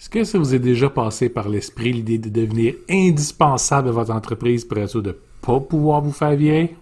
Est-ce 0.00 0.08
que 0.08 0.24
ça 0.24 0.38
vous 0.38 0.54
est 0.54 0.58
déjà 0.58 0.88
passé 0.88 1.28
par 1.28 1.50
l'esprit 1.50 1.92
l'idée 1.92 2.16
de 2.16 2.30
devenir 2.30 2.72
indispensable 2.88 3.90
à 3.90 3.92
votre 3.92 4.12
entreprise 4.12 4.64
pour 4.64 4.78
être 4.78 4.88
sûr 4.88 5.02
de 5.02 5.14
pas 5.42 5.60
pouvoir 5.60 6.00
vous 6.00 6.10
faire 6.10 6.34
virer? 6.34 6.74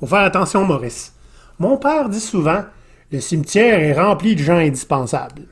Faut 0.00 0.06
faire 0.06 0.20
attention, 0.20 0.64
Maurice. 0.64 1.12
Mon 1.58 1.76
père 1.76 2.08
dit 2.08 2.20
souvent 2.20 2.64
le 3.10 3.20
cimetière 3.20 3.80
est 3.80 3.92
rempli 3.92 4.34
de 4.34 4.40
gens 4.40 4.56
indispensables. 4.56 5.42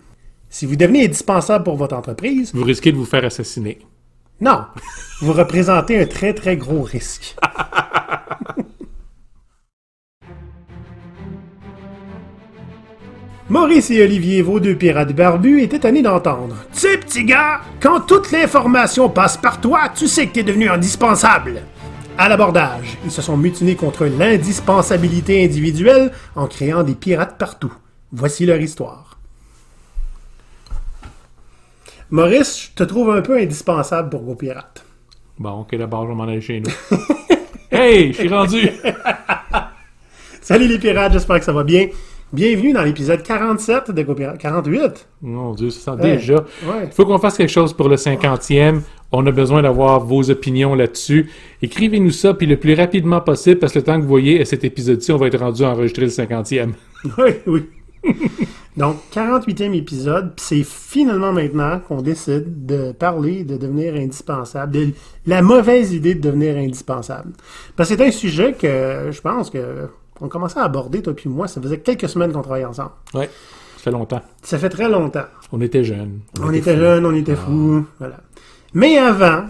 Si 0.48 0.64
vous 0.64 0.74
devenez 0.74 1.04
indispensable 1.04 1.64
pour 1.64 1.76
votre 1.76 1.94
entreprise, 1.94 2.50
Vous 2.54 2.64
risquez 2.64 2.92
de 2.92 2.96
vous 2.96 3.04
faire 3.04 3.26
assassiner. 3.26 3.78
non, 4.40 4.64
vous 5.20 5.34
représentez 5.34 6.00
un 6.00 6.06
très 6.06 6.32
très 6.32 6.56
gros 6.56 6.80
risque. 6.80 7.36
Maurice 13.50 13.90
et 13.90 14.00
Olivier, 14.00 14.42
vos 14.42 14.60
deux 14.60 14.76
pirates 14.76 15.12
barbus, 15.12 15.60
étaient 15.60 15.80
tannés 15.80 16.02
d'entendre. 16.02 16.54
Tu 16.72 16.78
sais, 16.78 16.96
petit 16.98 17.24
gars, 17.24 17.62
quand 17.80 18.00
toute 18.02 18.30
l'information 18.30 19.08
passe 19.08 19.36
par 19.36 19.60
toi, 19.60 19.88
tu 19.92 20.06
sais 20.06 20.28
que 20.28 20.34
t'es 20.34 20.44
devenu 20.44 20.70
indispensable. 20.70 21.62
À 22.16 22.28
l'abordage, 22.28 22.96
ils 23.04 23.10
se 23.10 23.22
sont 23.22 23.36
mutinés 23.36 23.74
contre 23.74 24.06
l'indispensabilité 24.06 25.44
individuelle 25.44 26.12
en 26.36 26.46
créant 26.46 26.84
des 26.84 26.94
pirates 26.94 27.38
partout. 27.38 27.74
Voici 28.12 28.46
leur 28.46 28.60
histoire. 28.60 29.18
Maurice, 32.10 32.70
je 32.70 32.76
te 32.76 32.84
trouve 32.84 33.10
un 33.10 33.20
peu 33.20 33.36
indispensable 33.36 34.10
pour 34.10 34.22
vos 34.22 34.36
pirates. 34.36 34.84
Bon, 35.40 35.62
ok, 35.62 35.74
d'abord, 35.74 36.04
je 36.04 36.10
vais 36.10 36.14
m'en 36.14 36.22
aller 36.22 36.40
chez 36.40 36.60
nous. 36.60 36.96
hey, 37.72 38.12
je 38.12 38.18
suis 38.18 38.28
rendu! 38.28 38.70
Salut 40.40 40.68
les 40.68 40.78
pirates, 40.78 41.14
j'espère 41.14 41.40
que 41.40 41.44
ça 41.44 41.52
va 41.52 41.64
bien. 41.64 41.88
Bienvenue 42.32 42.72
dans 42.72 42.84
l'épisode 42.84 43.24
47 43.24 43.90
de 43.90 44.02
GoPirate. 44.04 44.38
48? 44.38 45.08
Mon 45.22 45.52
Dieu, 45.52 45.70
ça 45.70 45.96
sent 45.96 46.00
déjà. 46.00 46.36
Ouais. 46.36 46.84
Il 46.84 46.92
faut 46.92 47.04
qu'on 47.04 47.18
fasse 47.18 47.36
quelque 47.36 47.50
chose 47.50 47.72
pour 47.72 47.88
le 47.88 47.96
50e. 47.96 48.82
On 49.10 49.26
a 49.26 49.32
besoin 49.32 49.62
d'avoir 49.62 49.98
vos 49.98 50.30
opinions 50.30 50.76
là-dessus. 50.76 51.28
Écrivez-nous 51.60 52.12
ça, 52.12 52.32
puis 52.32 52.46
le 52.46 52.56
plus 52.56 52.74
rapidement 52.74 53.20
possible, 53.20 53.58
parce 53.58 53.72
que 53.72 53.80
le 53.80 53.84
temps 53.84 53.96
que 53.96 54.02
vous 54.02 54.08
voyez 54.08 54.40
à 54.40 54.44
cet 54.44 54.62
épisode-ci, 54.62 55.10
on 55.10 55.16
va 55.16 55.26
être 55.26 55.40
rendu 55.40 55.64
à 55.64 55.70
enregistrer 55.70 56.02
le 56.02 56.12
50e. 56.12 56.70
Oui, 57.18 57.30
oui. 57.48 57.64
Donc, 58.76 58.98
48e 59.12 59.74
épisode, 59.74 60.34
puis 60.36 60.44
c'est 60.46 60.62
finalement 60.62 61.32
maintenant 61.32 61.80
qu'on 61.80 62.00
décide 62.00 62.64
de 62.64 62.92
parler 62.92 63.42
de 63.42 63.56
devenir 63.56 63.94
indispensable, 63.94 64.72
de 64.72 64.88
la 65.26 65.42
mauvaise 65.42 65.92
idée 65.92 66.14
de 66.14 66.20
devenir 66.20 66.56
indispensable. 66.56 67.32
Parce 67.74 67.88
que 67.88 67.96
c'est 67.96 68.06
un 68.06 68.12
sujet 68.12 68.52
que 68.52 69.08
je 69.10 69.20
pense 69.20 69.50
que 69.50 69.88
on 70.20 70.28
commençait 70.28 70.58
à 70.58 70.64
aborder, 70.64 71.02
toi 71.02 71.14
puis 71.14 71.28
moi, 71.28 71.48
ça 71.48 71.60
faisait 71.60 71.78
quelques 71.78 72.08
semaines 72.08 72.32
qu'on 72.32 72.42
travaillait 72.42 72.66
ensemble. 72.66 72.92
Ouais, 73.14 73.30
ça 73.76 73.82
fait 73.82 73.90
longtemps. 73.90 74.22
Ça 74.42 74.58
fait 74.58 74.68
très 74.68 74.88
longtemps. 74.88 75.24
On 75.52 75.60
était 75.60 75.84
jeunes. 75.84 76.20
On 76.40 76.52
était 76.52 76.76
jeunes, 76.76 77.06
on 77.06 77.14
était 77.14 77.36
fous, 77.36 77.86
voilà. 77.98 78.16
Mais 78.74 78.98
avant, 78.98 79.44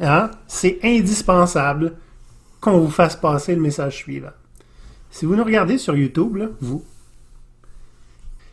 hein, 0.00 0.30
c'est 0.46 0.78
indispensable 0.82 1.94
qu'on 2.60 2.78
vous 2.78 2.90
fasse 2.90 3.16
passer 3.16 3.54
le 3.54 3.60
message 3.60 3.96
suivant. 3.96 4.32
Si 5.10 5.26
vous 5.26 5.36
nous 5.36 5.44
regardez 5.44 5.78
sur 5.78 5.96
YouTube, 5.96 6.36
là, 6.36 6.46
vous, 6.60 6.84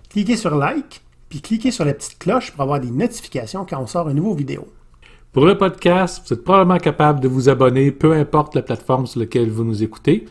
cliquez 0.09 0.37
sur 0.37 0.55
like, 0.55 1.01
puis 1.29 1.41
cliquez 1.41 1.71
sur 1.71 1.85
la 1.85 1.93
petite 1.93 2.17
cloche 2.19 2.51
pour 2.51 2.61
avoir 2.61 2.79
des 2.79 2.91
notifications 2.91 3.65
quand 3.65 3.79
on 3.79 3.87
sort 3.87 4.09
une 4.09 4.17
nouvelle 4.17 4.37
vidéo. 4.37 4.67
Pour 5.35 5.45
le 5.45 5.57
podcast, 5.57 6.23
vous 6.25 6.33
êtes 6.33 6.45
probablement 6.45 6.77
capable 6.77 7.19
de 7.19 7.27
vous 7.27 7.49
abonner, 7.49 7.91
peu 7.91 8.13
importe 8.13 8.55
la 8.55 8.61
plateforme 8.61 9.05
sur 9.05 9.19
laquelle 9.19 9.49
vous 9.49 9.65
nous 9.65 9.83
écoutez. 9.83 10.23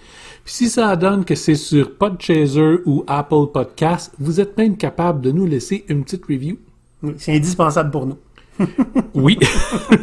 Puis 0.47 0.55
si 0.55 0.71
ça 0.71 0.97
donne 0.97 1.27
que 1.27 1.35
c'est 1.35 1.57
sur 1.57 1.95
Podchaser 1.99 2.77
ou 2.87 3.05
Apple 3.07 3.53
Podcast, 3.53 4.15
vous 4.19 4.41
êtes 4.41 4.57
même 4.57 4.79
capable 4.79 5.21
de 5.21 5.31
nous 5.31 5.45
laisser 5.45 5.85
une 5.89 6.05
petite 6.05 6.25
review. 6.25 6.57
Oui, 7.03 7.13
C'est 7.19 7.37
indispensable 7.37 7.91
pour 7.91 8.07
nous. 8.07 8.17
Oui, 9.15 9.39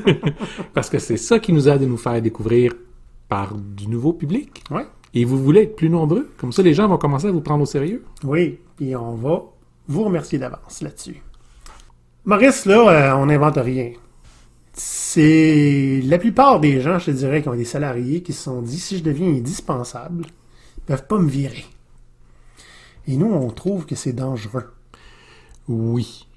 parce 0.76 0.88
que 0.88 1.00
c'est 1.00 1.18
ça 1.18 1.40
qui 1.40 1.52
nous 1.52 1.68
aide 1.68 1.82
à 1.82 1.86
nous 1.88 1.98
faire 1.98 2.22
découvrir 2.22 2.76
par 3.28 3.56
du 3.56 3.88
nouveau 3.88 4.14
public. 4.14 4.64
Ouais. 4.70 4.86
Et 5.16 5.26
vous 5.26 5.44
voulez 5.44 5.62
être 5.62 5.76
plus 5.76 5.90
nombreux, 5.90 6.30
comme 6.38 6.52
ça 6.52 6.62
les 6.62 6.76
gens 6.76 6.88
vont 6.88 7.00
commencer 7.00 7.26
à 7.26 7.32
vous 7.32 7.42
prendre 7.42 7.64
au 7.64 7.66
sérieux. 7.66 8.04
Oui, 8.24 8.60
puis 8.78 8.96
on 8.96 9.16
va 9.16 9.46
vous 9.88 10.04
remercier 10.04 10.38
d'avance 10.38 10.80
là-dessus. 10.84 11.24
Maurice, 12.24 12.68
là, 12.68 12.88
euh, 12.88 13.16
on 13.16 13.26
n'invente 13.26 13.58
rien. 13.58 13.94
C'est 14.74 16.02
la 16.06 16.18
plupart 16.18 16.60
des 16.60 16.82
gens, 16.82 16.98
je 16.98 17.08
te 17.08 17.12
dirais, 17.12 17.42
qui 17.42 17.50
ont 17.50 17.56
des 17.56 17.66
salariés 17.66 18.22
qui 18.24 18.34
se 18.34 18.44
sont 18.44 18.62
dit 18.62 18.80
si 18.80 18.98
je 18.98 19.04
deviens 19.04 19.28
indispensable, 19.28 20.26
ils 20.78 20.84
peuvent 20.86 21.08
pas 21.08 21.20
me 21.20 21.30
virer. 21.30 21.66
Et 23.08 23.18
nous, 23.18 23.32
on 23.32 23.50
trouve 23.50 23.86
que 23.86 23.96
c'est 23.96 24.14
dangereux. 24.14 24.66
Oui. 25.68 26.28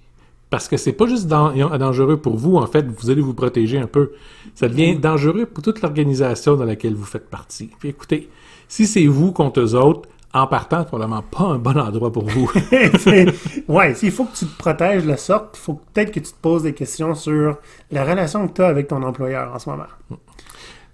Parce 0.51 0.69
que 0.69 0.77
c'est 0.77 0.93
pas 0.93 1.07
juste 1.07 1.27
dan- 1.27 1.55
dangereux 1.79 2.17
pour 2.17 2.37
vous, 2.37 2.57
en 2.57 2.67
fait, 2.67 2.87
vous 2.87 3.11
allez 3.11 3.21
vous 3.21 3.35
protéger 3.35 3.79
un 3.79 3.87
peu. 3.87 4.13
Ça 4.55 4.69
devient 4.69 4.97
dangereux 4.97 5.47
pour 5.47 5.63
toute 5.63 5.83
l'organisation 5.83 6.57
dans 6.57 6.65
laquelle 6.65 6.95
vous 6.95 7.05
faites 7.05 7.29
partie. 7.29 7.71
Puis 7.79 7.89
écoutez, 7.89 8.29
si 8.69 8.87
c'est 8.87 9.07
vous 9.07 9.33
contre 9.33 9.61
eux 9.61 9.75
autres, 9.75 10.09
en 10.35 10.49
partant, 10.49 10.81
c'est 10.81 10.87
probablement 10.87 11.23
pas 11.23 11.45
un 11.45 11.59
bon 11.59 11.79
endroit 11.79 12.13
pour 12.13 12.25
vous. 12.25 12.51
Ouais, 13.69 13.95
s'il 13.95 14.11
faut 14.11 14.25
que 14.25 14.37
tu 14.37 14.47
te 14.47 14.59
protèges 14.59 15.05
de 15.05 15.09
la 15.09 15.17
sorte, 15.17 15.57
il 15.57 15.61
faut 15.61 15.81
peut-être 15.93 16.11
que 16.11 16.21
tu 16.21 16.33
te 16.33 16.41
poses 16.43 16.65
des 16.65 16.75
questions 16.75 17.15
sur 17.15 17.59
la 17.91 18.05
relation 18.05 18.47
que 18.49 18.53
tu 18.53 18.63
as 18.63 18.67
avec 18.67 18.89
ton 18.89 19.03
employeur 19.03 19.53
en 19.55 19.59
ce 19.59 19.71
moment. 19.71 19.87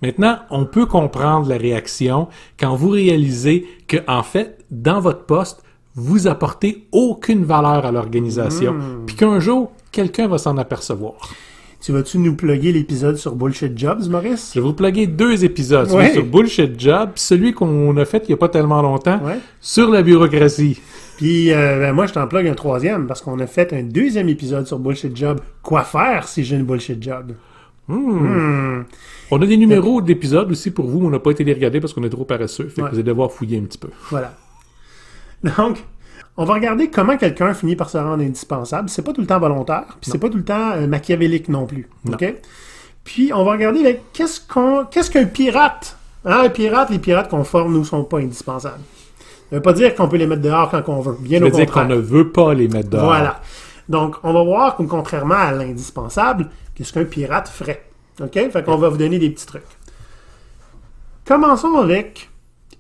Maintenant, 0.03 0.39
on 0.51 0.67
peut 0.67 0.87
comprendre 0.87 1.49
la 1.49 1.57
réaction 1.57 2.29
quand 2.59 2.75
vous 2.75 2.91
réalisez 2.91 3.67
que, 3.89 3.97
en 4.07 4.23
fait, 4.23 4.59
dans 4.71 5.01
votre 5.01 5.25
poste, 5.25 5.63
vous 5.95 6.29
apportez 6.29 6.87
aucune 6.93 7.45
valeur 7.45 7.85
à 7.85 7.93
l'organisation, 7.93 8.77
puis 9.07 9.17
qu'un 9.17 9.41
jour, 9.41 9.73
quelqu'un 9.91 10.29
va 10.29 10.39
s'en 10.39 10.57
apercevoir. 10.57 11.15
Tu 11.81 11.93
vas-tu 11.93 12.19
nous 12.19 12.35
plugger 12.35 12.73
l'épisode 12.73 13.17
sur 13.17 13.35
Bullshit 13.35 13.77
Jobs, 13.79 14.07
Maurice? 14.11 14.53
Je 14.55 14.61
vais 14.61 14.67
vous 14.67 14.75
plugger 14.75 15.07
deux 15.07 15.45
épisodes, 15.47 15.87
celui 15.89 15.97
Ouais. 16.09 16.13
sur 16.13 16.25
Bullshit 16.27 16.79
Job, 16.79 17.11
puis 17.15 17.23
celui 17.23 17.53
qu'on 17.55 17.97
a 17.97 18.05
fait 18.05 18.23
il 18.25 18.29
n'y 18.29 18.35
a 18.35 18.37
pas 18.37 18.51
tellement 18.51 18.83
longtemps, 18.83 19.19
Ouais. 19.25 19.39
sur 19.63 19.89
la 19.91 20.03
bureaucratie. 20.03 20.79
Puis 21.17 21.51
euh, 21.53 21.79
ben, 21.79 21.93
moi, 21.95 22.05
je 22.07 22.13
t'en 22.13 22.27
plug 22.27 22.47
un 22.49 22.55
troisième 22.55 23.07
parce 23.07 23.23
qu'on 23.23 23.39
a 23.41 23.47
fait 23.47 23.73
un 23.73 23.83
deuxième 23.83 24.29
épisode 24.29 24.67
sur 24.67 24.79
Bullshit 24.79 25.17
Job. 25.17 25.41
Quoi 25.63 25.83
faire 25.85 26.29
si 26.29 26.45
j'ai 26.45 26.57
une 26.57 26.65
Bullshit 26.65 27.03
Job? 27.03 27.33
Hmm. 27.89 28.83
On 29.31 29.41
a 29.43 29.47
des 29.47 29.57
numéros 29.57 30.03
d'épisodes 30.03 30.51
aussi 30.51 30.71
pour 30.71 30.87
vous, 30.87 31.05
on 31.07 31.11
n'a 31.11 31.19
pas 31.19 31.31
été 31.31 31.45
les 31.45 31.55
regarder 31.55 31.81
parce 31.81 31.95
qu'on 31.95 32.05
est 32.05 32.11
trop 32.11 32.25
paresseux, 32.25 32.69
fait 32.69 32.83
Ouais. 32.83 32.89
que 32.89 32.93
vous 32.95 32.99
allez 33.01 33.05
devoir 33.09 33.33
fouiller 33.33 33.59
un 33.59 33.63
petit 33.63 33.79
peu. 33.79 33.89
Voilà. 34.11 34.35
Donc, 35.57 35.79
on 36.41 36.45
va 36.45 36.55
regarder 36.55 36.89
comment 36.89 37.19
quelqu'un 37.19 37.53
finit 37.53 37.77
par 37.77 37.91
se 37.91 37.99
rendre 37.99 38.25
indispensable. 38.25 38.89
C'est 38.89 39.03
pas 39.03 39.13
tout 39.13 39.21
le 39.21 39.27
temps 39.27 39.39
volontaire, 39.39 39.99
puis 40.01 40.11
c'est 40.11 40.17
pas 40.17 40.31
tout 40.31 40.39
le 40.39 40.45
temps 40.45 40.71
euh, 40.73 40.87
machiavélique 40.87 41.51
non 41.51 41.67
plus. 41.67 41.87
Non. 42.07 42.15
OK? 42.15 42.35
Puis 43.05 43.31
on 43.35 43.45
va 43.45 43.53
regarder 43.53 43.83
là, 43.83 43.91
qu'est-ce 44.15 44.41
qu'on 44.41 44.87
qu'est-ce 44.91 45.11
qu'un 45.11 45.27
pirate? 45.27 45.99
Hein, 46.25 46.45
un 46.45 46.49
pirate, 46.49 46.89
les 46.89 46.99
pirates 46.99 47.29
qu'on 47.29 47.45
forme, 47.45 47.75
nous, 47.75 47.85
sont 47.85 48.05
pas 48.05 48.21
indispensables. 48.21 48.81
Ça 49.51 49.57
veut 49.57 49.61
pas 49.61 49.75
dire 49.75 49.95
qu'on 49.95 50.09
peut 50.09 50.17
les 50.17 50.27
mettre 50.27 50.41
dehors 50.41 50.71
quand 50.71 50.83
on 50.89 51.03
veut. 51.03 51.19
Bien 51.21 51.41
Ça 51.41 51.45
au 51.45 51.49
veut 51.51 51.57
dire 51.57 51.71
qu'on 51.71 51.85
ne 51.85 51.97
veut 51.97 52.31
pas 52.31 52.55
les 52.55 52.69
mettre 52.69 52.89
dehors. 52.89 53.05
Voilà. 53.05 53.43
Donc, 53.91 54.17
on 54.23 54.33
va 54.33 54.43
voir 54.43 54.77
que 54.79 54.83
contrairement 54.85 55.35
à 55.35 55.53
l'indispensable, 55.53 56.49
qu'est-ce 56.75 56.95
qu'un 56.95 57.05
pirate 57.05 57.51
ferait. 57.51 57.85
OK? 58.19 58.33
Fait 58.33 58.65
qu'on 58.65 58.79
va 58.79 58.89
vous 58.89 58.97
donner 58.97 59.19
des 59.19 59.29
petits 59.29 59.47
trucs. 59.47 59.63
Commençons 61.27 61.77
avec 61.77 62.31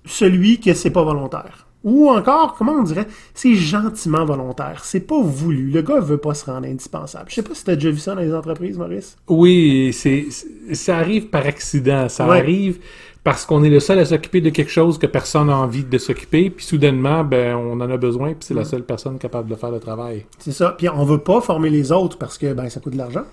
celui 0.06 0.60
que 0.60 0.72
c'est 0.72 0.88
pas 0.88 1.02
volontaire. 1.02 1.66
Ou 1.82 2.10
encore, 2.10 2.54
comment 2.58 2.72
on 2.72 2.82
dirait, 2.82 3.06
c'est 3.32 3.54
gentiment 3.54 4.24
volontaire. 4.26 4.82
C'est 4.84 5.00
pas 5.00 5.20
voulu. 5.20 5.70
Le 5.70 5.80
gars 5.80 5.98
veut 6.00 6.18
pas 6.18 6.34
se 6.34 6.44
rendre 6.44 6.66
indispensable. 6.66 7.26
Je 7.30 7.36
sais 7.36 7.42
pas 7.42 7.54
si 7.54 7.64
t'as 7.64 7.74
déjà 7.74 7.90
vu 7.90 7.98
ça 7.98 8.14
dans 8.14 8.20
les 8.20 8.34
entreprises, 8.34 8.76
Maurice. 8.76 9.16
Oui, 9.28 9.90
c'est, 9.94 10.26
ça 10.74 10.98
arrive 10.98 11.28
par 11.28 11.46
accident. 11.46 12.08
Ça 12.10 12.28
Ouais. 12.28 12.38
arrive 12.38 12.80
parce 13.24 13.46
qu'on 13.46 13.64
est 13.64 13.70
le 13.70 13.80
seul 13.80 13.98
à 13.98 14.04
s'occuper 14.04 14.40
de 14.42 14.50
quelque 14.50 14.70
chose 14.70 14.98
que 14.98 15.06
personne 15.06 15.46
n'a 15.48 15.56
envie 15.56 15.84
de 15.84 15.98
s'occuper, 15.98 16.48
puis 16.50 16.64
soudainement, 16.64 17.22
ben, 17.24 17.54
on 17.54 17.72
en 17.80 17.90
a 17.90 17.96
besoin, 17.98 18.28
puis 18.30 18.38
c'est 18.40 18.54
la 18.54 18.64
seule 18.64 18.82
personne 18.84 19.18
capable 19.18 19.48
de 19.50 19.54
faire 19.56 19.70
le 19.70 19.78
travail. 19.80 20.24
C'est 20.38 20.52
ça. 20.52 20.74
Puis 20.76 20.88
on 20.88 21.04
veut 21.04 21.18
pas 21.18 21.40
former 21.40 21.70
les 21.70 21.92
autres 21.92 22.16
parce 22.18 22.36
que 22.38 22.52
ben 22.54 22.68
ça 22.68 22.80
coûte 22.80 22.92
de 22.94 22.98
l'argent. 22.98 23.24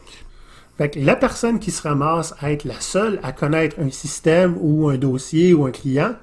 Fait 0.77 0.89
que 0.89 0.99
la 0.99 1.15
personne 1.15 1.59
qui 1.59 1.71
se 1.71 1.81
ramasse 1.81 2.33
à 2.39 2.51
être 2.51 2.63
la 2.65 2.79
seule 2.79 3.19
à 3.23 3.31
connaître 3.31 3.77
un 3.79 3.89
système 3.89 4.55
ou 4.61 4.89
un 4.89 4.97
dossier 4.97 5.53
ou 5.53 5.65
un 5.65 5.71
client 5.71 6.13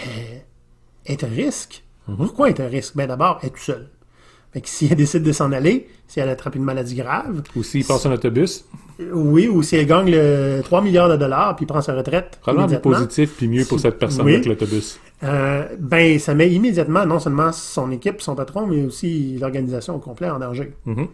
euh, 0.00 0.38
est 1.06 1.24
un 1.24 1.28
risque. 1.28 1.82
Pourquoi 2.16 2.48
est 2.48 2.58
un 2.60 2.66
risque? 2.66 2.96
Ben 2.96 3.06
d'abord, 3.06 3.38
elle 3.42 3.48
est 3.48 3.52
tout 3.52 3.58
seule. 3.60 3.88
Fait 4.52 4.60
que 4.60 4.68
si 4.68 4.88
elle 4.90 4.96
décide 4.96 5.22
de 5.22 5.30
s'en 5.30 5.52
aller, 5.52 5.88
si 6.08 6.18
elle 6.18 6.28
attrape 6.28 6.56
une 6.56 6.64
maladie 6.64 6.96
grave, 6.96 7.42
Ou 7.54 7.62
s'il 7.62 7.84
passe 7.84 8.04
un 8.06 8.12
autobus, 8.12 8.64
euh, 9.00 9.10
oui, 9.12 9.46
ou 9.46 9.62
si 9.62 9.76
elle 9.76 9.86
gagne 9.86 10.10
le 10.10 10.60
3 10.64 10.82
milliards 10.82 11.08
de 11.08 11.16
dollars 11.16 11.54
puis 11.54 11.66
prend 11.66 11.80
sa 11.80 11.94
retraite 11.94 12.38
probablement 12.40 12.66
plus 12.80 12.90
positif, 12.90 13.36
puis 13.36 13.46
mieux 13.46 13.64
pour 13.64 13.78
cette 13.78 13.96
personne 14.00 14.26
Oui. 14.26 14.34
avec 14.34 14.46
l'autobus. 14.46 14.98
euh, 15.22 15.68
ben 15.78 16.18
ça 16.18 16.34
met 16.34 16.50
immédiatement 16.50 17.06
non 17.06 17.20
seulement 17.20 17.52
son 17.52 17.92
équipe, 17.92 18.20
son 18.20 18.34
patron, 18.34 18.66
mais 18.66 18.82
aussi 18.84 19.38
l'organisation 19.38 19.94
au 19.94 19.98
complet 20.00 20.28
en 20.30 20.40
danger. 20.40 20.74
Mhm. 20.84 21.06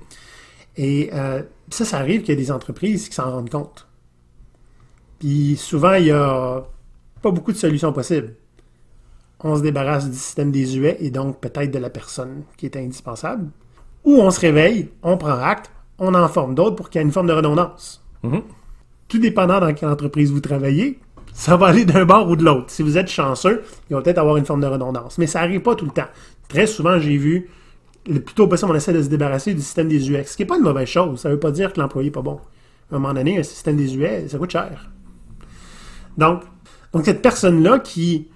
Et 0.79 1.11
euh, 1.13 1.43
ça, 1.69 1.85
ça 1.85 1.99
arrive 1.99 2.23
qu'il 2.23 2.31
y 2.35 2.39
a 2.39 2.41
des 2.41 2.51
entreprises 2.51 3.11
qui 3.11 3.15
s'en 3.17 3.31
rendent 3.31 3.51
compte. 3.51 3.87
Puis 5.19 5.57
souvent, 5.57 5.93
il 5.95 6.07
y 6.07 6.11
a 6.11 6.65
pas 7.21 7.31
beaucoup 7.31 7.53
de 7.53 7.57
solutions 7.59 7.93
possibles. 7.93 8.35
On 9.49 9.57
se 9.57 9.63
débarrasse 9.63 10.11
du 10.11 10.17
système 10.17 10.51
désuet 10.51 10.97
et 10.99 11.11
donc 11.11 11.41
peut-être 11.41 11.71
de 11.71 11.79
la 11.79 11.89
personne 11.89 12.43
qui 12.57 12.67
est 12.67 12.77
indispensable. 12.77 13.47
Ou 14.05 14.21
on 14.21 14.31
se 14.33 14.41
réveille, 14.41 14.91
on 15.05 15.17
prend 15.17 15.39
acte, 15.39 15.71
on 16.01 16.15
en 16.15 16.27
forme 16.27 16.57
d'autres 16.57 16.75
pour 16.75 16.91
qu'il 16.91 16.99
y 16.99 17.03
ait 17.03 17.07
une 17.07 17.13
forme 17.13 17.29
de 17.29 17.33
redondance. 17.33 18.05
Mhm. 18.25 18.43
Tout 19.07 19.19
dépendant 19.19 19.61
dans 19.61 19.73
quelle 19.73 19.89
entreprise 19.89 20.33
vous 20.33 20.41
travaillez, 20.41 20.99
ça 21.33 21.57
va 21.57 21.67
aller 21.69 21.85
d'un 21.85 22.05
bord 22.05 22.29
ou 22.29 22.35
de 22.35 22.43
l'autre. 22.43 22.71
Si 22.71 22.83
vous 22.83 22.99
êtes 22.99 23.09
chanceux, 23.09 23.63
il 23.89 23.95
va 23.95 24.03
peut-être 24.03 24.19
avoir 24.19 24.37
une 24.37 24.45
forme 24.45 24.63
de 24.63 24.67
redondance. 24.67 25.17
Mais 25.19 25.29
ça 25.29 25.43
n'arrive 25.43 25.61
pas 25.61 25.77
tout 25.77 25.85
le 25.85 25.93
temps. 25.93 26.09
Très 26.49 26.67
souvent, 26.67 26.99
j'ai 26.99 27.17
vu, 27.17 27.49
le 28.09 28.19
plus 28.19 28.35
tôt 28.35 28.49
possible, 28.49 28.73
on 28.73 28.75
essaie 28.75 28.93
de 28.93 29.03
se 29.03 29.09
débarrasser 29.09 29.55
du 29.55 29.61
système 29.61 29.87
des 29.87 30.11
UX, 30.11 30.25
ce 30.25 30.37
qui 30.37 30.43
n'est 30.43 30.47
pas 30.47 30.57
une 30.57 30.65
mauvaise 30.65 30.89
chose. 30.89 31.21
Ça 31.21 31.29
ne 31.29 31.35
veut 31.35 31.41
pas 31.41 31.53
dire 31.53 31.73
que 31.73 31.79
l'employé 31.79 32.09
n'est 32.09 32.13
pas 32.13 32.23
bon. 32.23 32.41
À 32.91 32.97
un 32.97 32.99
moment 32.99 33.15
donné, 33.15 33.39
un 33.39 33.45
système 33.45 33.77
des 33.77 33.97
UX, 33.97 34.29
ça 34.29 34.39
coûte 34.39 34.51
cher. 34.51 34.91
Donc, 36.19 36.43
donc 36.93 37.05
cette 37.05 37.23
personne-là 37.23 37.79
qui 37.79 38.29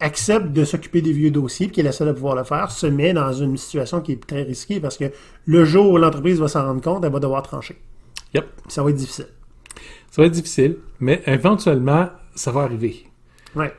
accepte 0.00 0.52
de 0.52 0.64
s'occuper 0.64 1.00
des 1.00 1.12
vieux 1.12 1.30
dossiers, 1.30 1.66
puis 1.66 1.74
qui 1.74 1.80
est 1.80 1.84
la 1.84 1.92
seule 1.92 2.08
à 2.08 2.14
pouvoir 2.14 2.36
le 2.36 2.44
faire, 2.44 2.70
se 2.70 2.86
met 2.86 3.12
dans 3.12 3.32
une 3.32 3.56
situation 3.56 4.00
qui 4.00 4.12
est 4.12 4.26
très 4.26 4.42
risquée 4.42 4.80
parce 4.80 4.96
que 4.96 5.10
le 5.46 5.64
jour 5.64 5.90
où 5.90 5.96
l'entreprise 5.96 6.38
va 6.38 6.48
s'en 6.48 6.64
rendre 6.64 6.82
compte, 6.82 7.04
elle 7.04 7.12
va 7.12 7.20
devoir 7.20 7.42
trancher. 7.42 7.80
Yep. 8.34 8.46
Ça 8.68 8.82
va 8.82 8.90
être 8.90 8.96
difficile. 8.96 9.28
Ça 10.10 10.22
va 10.22 10.26
être 10.26 10.32
difficile, 10.32 10.76
mais 11.00 11.22
éventuellement, 11.26 12.08
ça 12.34 12.50
va 12.50 12.62
arriver. 12.62 13.06
Ouais. 13.54 13.72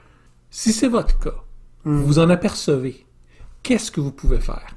Si 0.49 0.71
c'est 0.71 0.87
votre 0.87 1.17
cas, 1.19 1.35
vous 1.83 2.19
en 2.19 2.29
apercevez, 2.29 3.05
qu'est-ce 3.63 3.91
que 3.91 4.01
vous 4.01 4.11
pouvez 4.11 4.39
faire? 4.39 4.67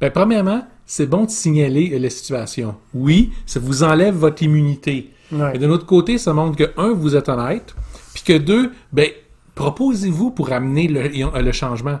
Ben, 0.00 0.10
premièrement, 0.10 0.66
c'est 0.86 1.06
bon 1.06 1.24
de 1.24 1.30
signaler 1.30 1.98
la 1.98 2.10
situation. 2.10 2.76
Oui, 2.94 3.32
ça 3.46 3.60
vous 3.60 3.82
enlève 3.82 4.14
votre 4.14 4.42
immunité. 4.42 5.10
Ouais. 5.32 5.52
Mais 5.52 5.58
d'un 5.58 5.70
autre 5.70 5.86
côté, 5.86 6.16
ça 6.18 6.32
montre 6.32 6.56
que, 6.56 6.72
un, 6.76 6.92
vous 6.92 7.16
êtes 7.16 7.28
honnête, 7.28 7.74
puis 8.14 8.22
que 8.22 8.38
deux, 8.38 8.72
ben, 8.92 9.10
proposez-vous 9.58 10.30
pour 10.30 10.52
amener 10.52 10.86
le, 10.88 11.40
le 11.42 11.52
changement? 11.52 11.98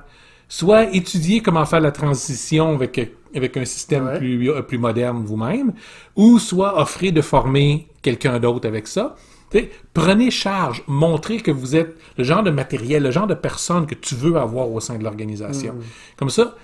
Soit 0.48 0.94
étudier 0.94 1.40
comment 1.40 1.66
faire 1.66 1.80
la 1.80 1.92
transition 1.92 2.74
avec, 2.74 3.12
avec 3.34 3.56
un 3.56 3.64
système 3.64 4.06
Ouais. 4.06 4.18
plus, 4.18 4.50
euh, 4.50 4.62
plus 4.62 4.78
moderne 4.78 5.22
vous-même, 5.24 5.72
ou 6.16 6.38
soit 6.38 6.80
offrir 6.80 7.12
de 7.12 7.20
former 7.20 7.88
quelqu'un 8.02 8.38
d'autre 8.38 8.66
avec 8.66 8.86
ça. 8.86 9.16
Prenez 9.94 10.30
charge, 10.30 10.82
montrez 10.86 11.38
que 11.40 11.50
vous 11.50 11.74
êtes 11.74 11.96
le 12.18 12.24
genre 12.24 12.42
de 12.42 12.50
matériel, 12.50 13.02
le 13.02 13.10
genre 13.10 13.26
de 13.26 13.34
personne 13.34 13.86
que 13.86 13.94
tu 13.94 14.14
veux 14.14 14.36
avoir 14.36 14.70
au 14.70 14.80
sein 14.80 14.96
de 14.98 15.04
l'organisation. 15.04 15.74
Comme 16.16 16.30
ça, 16.30 16.54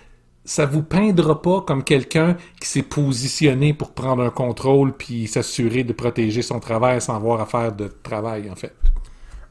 ça 0.44 0.67
vous 0.67 0.82
peindra 0.82 1.41
pas 1.41 1.62
comme 1.62 1.82
quelqu'un 1.82 2.37
qui 2.61 2.69
s'est 2.69 2.82
positionné 2.82 3.73
pour 3.73 3.93
prendre 3.93 4.23
un 4.23 4.31
contrôle 4.31 4.93
puis 4.93 5.26
s'assurer 5.26 5.82
de 5.82 5.94
protéger 5.94 6.43
son 6.43 6.61
travail 6.61 7.00
sans 7.00 7.17
avoir 7.17 7.41
à 7.41 7.46
faire 7.46 7.73
de 7.73 7.88
travail, 8.02 8.50
en 8.50 8.55
fait. 8.55 8.75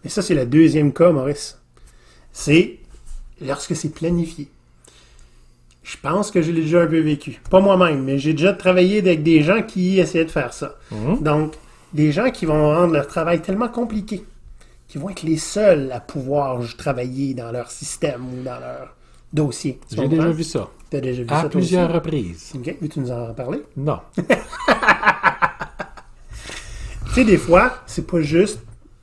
Et 0.05 0.09
ça, 0.09 0.21
c'est 0.21 0.35
le 0.35 0.45
deuxième 0.45 0.91
cas, 0.93 1.11
Maurice. 1.11 1.57
C'est 2.31 2.79
lorsque 3.41 3.75
c'est 3.75 3.89
planifié. 3.89 4.47
Je 5.83 5.97
pense 6.01 6.31
que 6.31 6.41
je 6.41 6.51
l'ai 6.51 6.61
déjà 6.61 6.81
un 6.81 6.87
peu 6.87 6.99
vécu. 6.99 7.41
Pas 7.49 7.59
moi-même, 7.59 8.03
mais 8.03 8.17
j'ai 8.17 8.33
déjà 8.33 8.53
travaillé 8.53 8.99
avec 8.99 9.21
des 9.23 9.43
gens 9.43 9.61
qui 9.63 9.99
essayaient 9.99 10.25
de 10.25 10.31
faire 10.31 10.53
ça. 10.53 10.75
Donc, 11.21 11.55
des 11.93 12.11
gens 12.11 12.31
qui 12.31 12.45
vont 12.45 12.73
rendre 12.73 12.93
leur 12.93 13.07
travail 13.07 13.41
tellement 13.41 13.67
compliqué, 13.67 14.23
qui 14.87 14.97
vont 14.97 15.09
être 15.09 15.23
les 15.23 15.37
seuls 15.37 15.91
à 15.91 15.99
pouvoir 15.99 16.59
travailler 16.77 17.33
dans 17.33 17.51
leur 17.51 17.69
système 17.69 18.21
ou 18.33 18.43
dans 18.43 18.59
leur 18.59 18.95
dossier. 19.33 19.79
Tu 19.89 19.97
J'ai 19.97 20.07
déjà 20.07 20.31
vu 20.31 20.43
ça. 20.43 20.69
T'as 20.89 21.01
déjà 21.01 21.23
vu 21.23 21.29
À 21.29 21.41
ça 21.43 21.49
plusieurs 21.49 21.85
aussi? 21.89 21.95
reprises. 21.95 22.51
Ok, 22.55 22.75
veux-tu 22.81 22.99
nous 23.01 23.11
en 23.11 23.33
parler? 23.33 23.61
Non. 23.75 23.99
Tu 27.07 27.19
sais, 27.19 27.25
des 27.25 27.37
fois, 27.37 27.73
c'est 27.85 28.07
pas 28.07 28.21
juste 28.21 28.59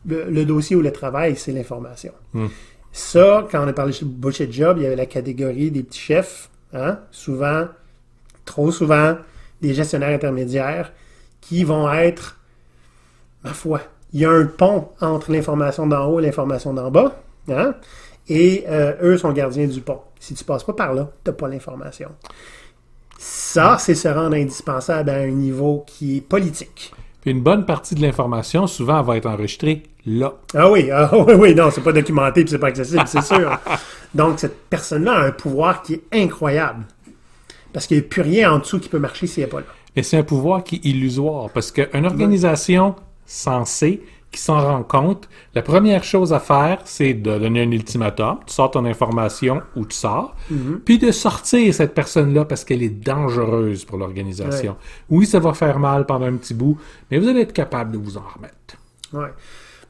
le, 0.07 0.31
le 0.31 0.45
dossier 0.45 0.77
ou 0.77 0.83
le 0.83 0.93
travail, 0.93 1.37
c'est 1.37 1.53
l'information. 1.53 2.13
Ça, 2.93 3.47
quand 3.51 3.65
on 3.65 3.69
a 3.69 3.73
parlé 3.73 3.93
de 3.93 4.05
Bullshit 4.05 4.53
Job, 4.53 4.79
il 4.79 4.83
y 4.83 4.87
avait 4.87 4.97
la 4.97 5.07
catégorie 5.07 5.71
des 5.71 5.83
petits 5.83 6.01
chefs, 6.01 6.51
hein, 6.73 6.99
souvent, 7.11 7.69
trop 8.45 8.73
souvent, 8.73 9.17
des 9.61 9.75
gestionnaires 9.75 10.15
intermédiaires 10.15 10.93
qui 11.41 11.65
vont 11.65 11.91
être, 11.93 12.39
ma 13.45 13.53
foi, 13.53 13.81
il 14.13 14.21
y 14.21 14.25
a 14.25 14.31
un 14.31 14.47
pont 14.47 14.89
entre 15.01 15.31
l'information 15.31 15.87
d'en 15.87 16.07
haut 16.07 16.19
et 16.19 16.23
l'information 16.23 16.75
d'en 16.75 16.91
bas, 16.91 17.23
hein, 17.49 17.75
et 18.29 18.65
euh, 18.69 18.95
eux 19.03 19.19
sont 19.19 19.33
gardiens 19.33 19.67
du 19.67 19.81
pont. 19.81 20.01
Si 20.19 20.35
tu 20.35 20.45
passes 20.45 20.65
pas 20.65 20.73
par 20.73 20.95
là, 20.95 21.11
t'as 21.25 21.33
pas 21.33 21.49
l'information. 21.49 22.11
Ça, 23.19 23.77
c'est 23.79 23.95
se 23.95 24.09
rendre 24.09 24.35
indispensable 24.37 25.11
à 25.11 25.17
un 25.17 25.31
niveau 25.31 25.85
qui 25.87 26.19
est 26.19 26.21
politique. 26.21 26.93
Puis 27.21 27.31
une 27.31 27.43
bonne 27.43 27.67
partie 27.67 27.95
de 27.95 28.03
l'information, 28.03 28.67
souvent, 28.67 29.01
elle 29.01 29.07
va 29.07 29.17
être 29.17 29.27
enregistrée 29.27 29.83
là. 30.07 30.33
Ah 30.55 30.71
oui, 30.71 30.91
ah 30.91 31.11
oui, 31.27 31.35
oui, 31.35 31.55
non, 31.55 31.71
c'est 31.71 31.83
pas 31.83 31.93
documenté 31.93 32.43
puis 32.43 32.51
c'est 32.51 32.59
pas 32.59 32.69
accessible, 32.69 33.05
c'est 33.07 33.23
sûr. 33.23 33.59
Donc, 34.15 34.39
cette 34.39 34.69
personne-là 34.69 35.13
a 35.13 35.27
un 35.27 35.33
pouvoir 35.33 35.83
qui 35.83 35.95
est 35.95 36.03
incroyable. 36.13 36.85
Parce 37.73 37.87
qu'il 37.87 37.99
n'y 37.99 38.05
a 38.05 38.07
plus 38.07 38.23
rien 38.23 38.53
en 38.53 38.59
dessous 38.59 38.81
qui 38.81 38.89
peut 38.89 38.99
marcher 38.99 39.27
s'il 39.27 39.45
n'est 39.45 39.51
pas 39.51 39.61
là. 39.61 39.67
Mais 39.95 40.03
c'est 40.03 40.17
un 40.17 40.23
pouvoir 40.23 40.65
qui 40.65 40.77
est 40.77 40.85
illusoire 40.85 41.51
parce 41.51 41.71
qu'une 41.71 42.07
organisation 42.07 42.95
censée 43.27 44.03
qui 44.31 44.41
s'en 44.41 44.61
rend 44.61 44.83
compte, 44.85 45.29
la 45.55 45.63
première 45.63 46.05
chose 46.05 46.33
à 46.33 46.39
faire, 46.39 46.81
c'est 46.85 47.15
de 47.15 47.39
donner 47.39 47.63
un 47.63 47.71
ultimatum. 47.71 48.39
Tu 48.47 48.55
sors 48.55 48.71
ton 48.71 48.85
information 48.85 49.61
ou 49.75 49.85
tu 49.85 49.97
sors. 49.97 50.37
Puis 50.85 50.99
de 50.99 51.11
sortir 51.11 51.75
cette 51.75 51.95
personne-là 51.95 52.45
parce 52.45 52.65
qu'elle 52.65 52.83
est 52.83 52.91
dangereuse 52.91 53.85
pour 53.85 53.99
l'organisation. 53.99 54.77
Oui, 55.09 55.27
ça 55.27 55.41
va 55.41 55.53
faire 55.53 55.79
mal 55.79 56.07
pendant 56.07 56.27
un 56.27 56.37
petit 56.37 56.55
bout, 56.55 56.79
mais 57.11 57.19
vous 57.19 57.29
allez 57.29 57.41
être 57.41 57.53
capable 57.53 57.93
de 57.93 57.99
vous 57.99 58.17
en 58.17 58.25
remettre. 58.37 58.77
Ouais. 59.13 59.33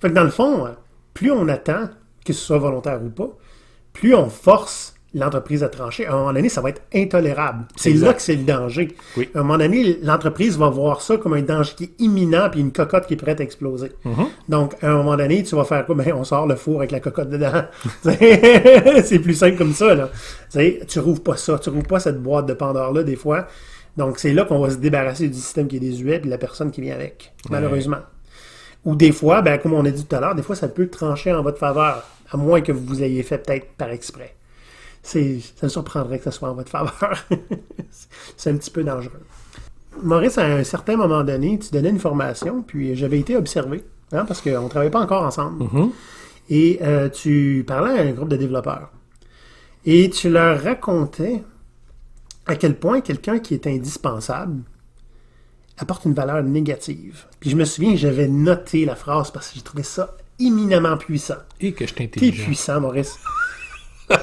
Fait 0.01 0.09
que 0.09 0.15
dans 0.15 0.25
le 0.25 0.31
fond, 0.31 0.69
plus 1.13 1.31
on 1.31 1.47
attend, 1.49 1.91
que 2.25 2.33
ce 2.33 2.41
soit 2.41 2.59
volontaire 2.59 3.03
ou 3.03 3.11
pas, 3.11 3.29
plus 3.93 4.15
on 4.15 4.31
force 4.31 4.95
l'entreprise 5.15 5.63
à 5.65 5.69
trancher. 5.69 6.07
À 6.07 6.13
un 6.13 6.19
moment 6.19 6.33
donné, 6.33 6.49
ça 6.49 6.61
va 6.61 6.71
être 6.71 6.83
intolérable. 6.95 7.65
C'est 7.77 7.93
là 7.93 8.15
que 8.15 8.23
c'est 8.23 8.37
le 8.37 8.45
danger. 8.45 8.95
Oui. 9.17 9.29
À 9.35 9.41
un 9.41 9.43
moment 9.43 9.59
donné, 9.59 9.99
l'entreprise 10.03 10.57
va 10.57 10.69
voir 10.69 11.03
ça 11.03 11.17
comme 11.17 11.35
un 11.35 11.43
danger 11.43 11.73
qui 11.77 11.85
est 11.85 11.93
imminent 11.99 12.49
puis 12.51 12.61
une 12.61 12.73
cocotte 12.73 13.07
qui 13.07 13.15
est 13.15 13.17
prête 13.17 13.41
à 13.41 13.45
exploser. 13.45 13.93
Donc, 14.49 14.75
à 14.83 14.91
un 14.91 14.97
moment 14.97 15.17
donné, 15.17 15.43
tu 15.43 15.57
vas 15.57 15.65
faire 15.65 15.85
quoi? 15.87 15.95
Ben, 15.95 16.13
on 16.15 16.25
sort 16.25 16.47
le 16.47 16.55
four 16.55 16.79
avec 16.79 16.93
la 16.93 17.01
cocotte 17.01 17.31
dedans. 17.31 17.65
c'est 19.05 19.19
plus 19.19 19.35
simple 19.35 19.59
comme 19.59 19.75
ça, 19.75 19.95
là. 19.95 20.11
Tu 20.51 20.59
sais, 20.59 20.81
tu 20.87 21.01
rouvres 21.01 21.23
pas 21.23 21.37
ça. 21.37 21.59
Tu 21.59 21.71
rouvres 21.71 21.87
pas 21.87 22.01
cette 22.01 22.23
boîte 22.23 22.47
de 22.47 22.55
Pandore-là, 22.55 23.03
des 23.03 23.17
fois. 23.17 23.47
Donc, 23.97 24.19
c'est 24.19 24.33
là 24.33 24.45
qu'on 24.45 24.61
va 24.61 24.71
se 24.71 24.77
débarrasser 24.77 25.29
du 25.29 25.39
système 25.39 25.67
qui 25.67 25.77
est 25.77 25.81
désuet 25.81 26.17
et 26.17 26.21
de 26.21 26.31
la 26.31 26.39
personne 26.39 26.71
qui 26.71 26.81
vient 26.81 26.95
avec. 26.95 27.33
Malheureusement. 27.51 27.99
Ou 28.85 28.95
des 28.95 29.13
fois, 29.13 29.43
ben, 29.43 29.59
comme 29.59 29.75
on 29.75 29.85
a 29.85 29.91
dit 29.91 30.05
tout 30.07 30.17
à 30.17 30.21
l'heure, 30.21 30.35
des 30.35 30.43
fois, 30.43 30.57
ça 30.57 30.69
peut 30.69 30.89
trancher 30.89 31.33
en 31.33 31.43
votre 31.43 31.59
faveur, 31.59 32.05
à 32.31 32.37
moins 32.37 32.61
que 32.61 32.73
vous 32.73 33.03
ayez 33.03 33.23
fait 33.23 33.39
peut-être 33.39 33.67
par 33.77 33.91
exprès. 33.91 34.35
C'est, 35.03 35.41
ça 35.57 35.67
me 35.67 35.69
surprendrait 35.69 36.19
que 36.19 36.25
ce 36.25 36.31
soit 36.31 36.51
en 36.51 36.55
votre 36.55 36.71
faveur. 36.71 37.25
c'est 38.37 38.51
un 38.51 38.57
petit 38.57 38.71
peu 38.71 38.85
dangereux. 38.85 39.23
Maurice, 40.03 40.39
à 40.39 40.45
un 40.47 40.65
certain 40.65 40.97
moment 40.97 41.25
donné, 41.25 41.59
tu 41.59 41.71
donnais 41.71 41.91
une 41.91 41.99
formation, 41.99 42.63
puis 42.63 42.95
j'avais 42.97 43.19
été 43.19 43.37
observé, 43.37 43.83
hein, 44.13 44.25
parce 44.25 44.41
qu'on 44.41 44.63
ne 44.65 44.69
travaillait 44.69 44.91
pas 44.91 45.01
encore 45.01 45.25
ensemble. 45.25 45.65
Et 46.49 46.79
euh, 46.83 47.09
tu 47.09 47.65
parlais 47.67 47.99
à 47.99 48.03
un 48.03 48.13
groupe 48.13 48.29
de 48.29 48.37
développeurs. 48.37 48.91
Et 49.85 50.11
tu 50.11 50.29
leur 50.29 50.63
racontais 50.63 51.43
à 52.47 52.57
quel 52.57 52.77
point 52.79 53.01
quelqu'un 53.01 53.39
qui 53.39 53.55
est 53.55 53.67
indispensable 53.67 54.63
apporte 55.79 56.05
une 56.05 56.15
valeur 56.15 56.43
négative. 56.43 57.25
Puis 57.41 57.51
je 57.51 57.57
me 57.57 57.65
souviens, 57.65 57.97
j'avais 57.97 58.29
noté 58.29 58.85
la 58.85 58.95
phrase 58.95 59.31
parce 59.31 59.49
que 59.49 59.55
j'ai 59.57 59.63
trouvé 59.63 59.83
ça 59.83 60.17
éminemment 60.39 60.97
puissant. 60.97 61.37
Et 61.61 61.73
que 61.73 61.87
je 61.87 61.95
T'es 61.95 62.07
t'intelligent. 62.09 62.45
puissant, 62.45 62.81
Maurice. 62.81 63.19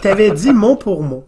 T'avais 0.01 0.31
dit 0.31 0.53
mot 0.53 0.75
pour 0.75 1.03
mot. 1.03 1.25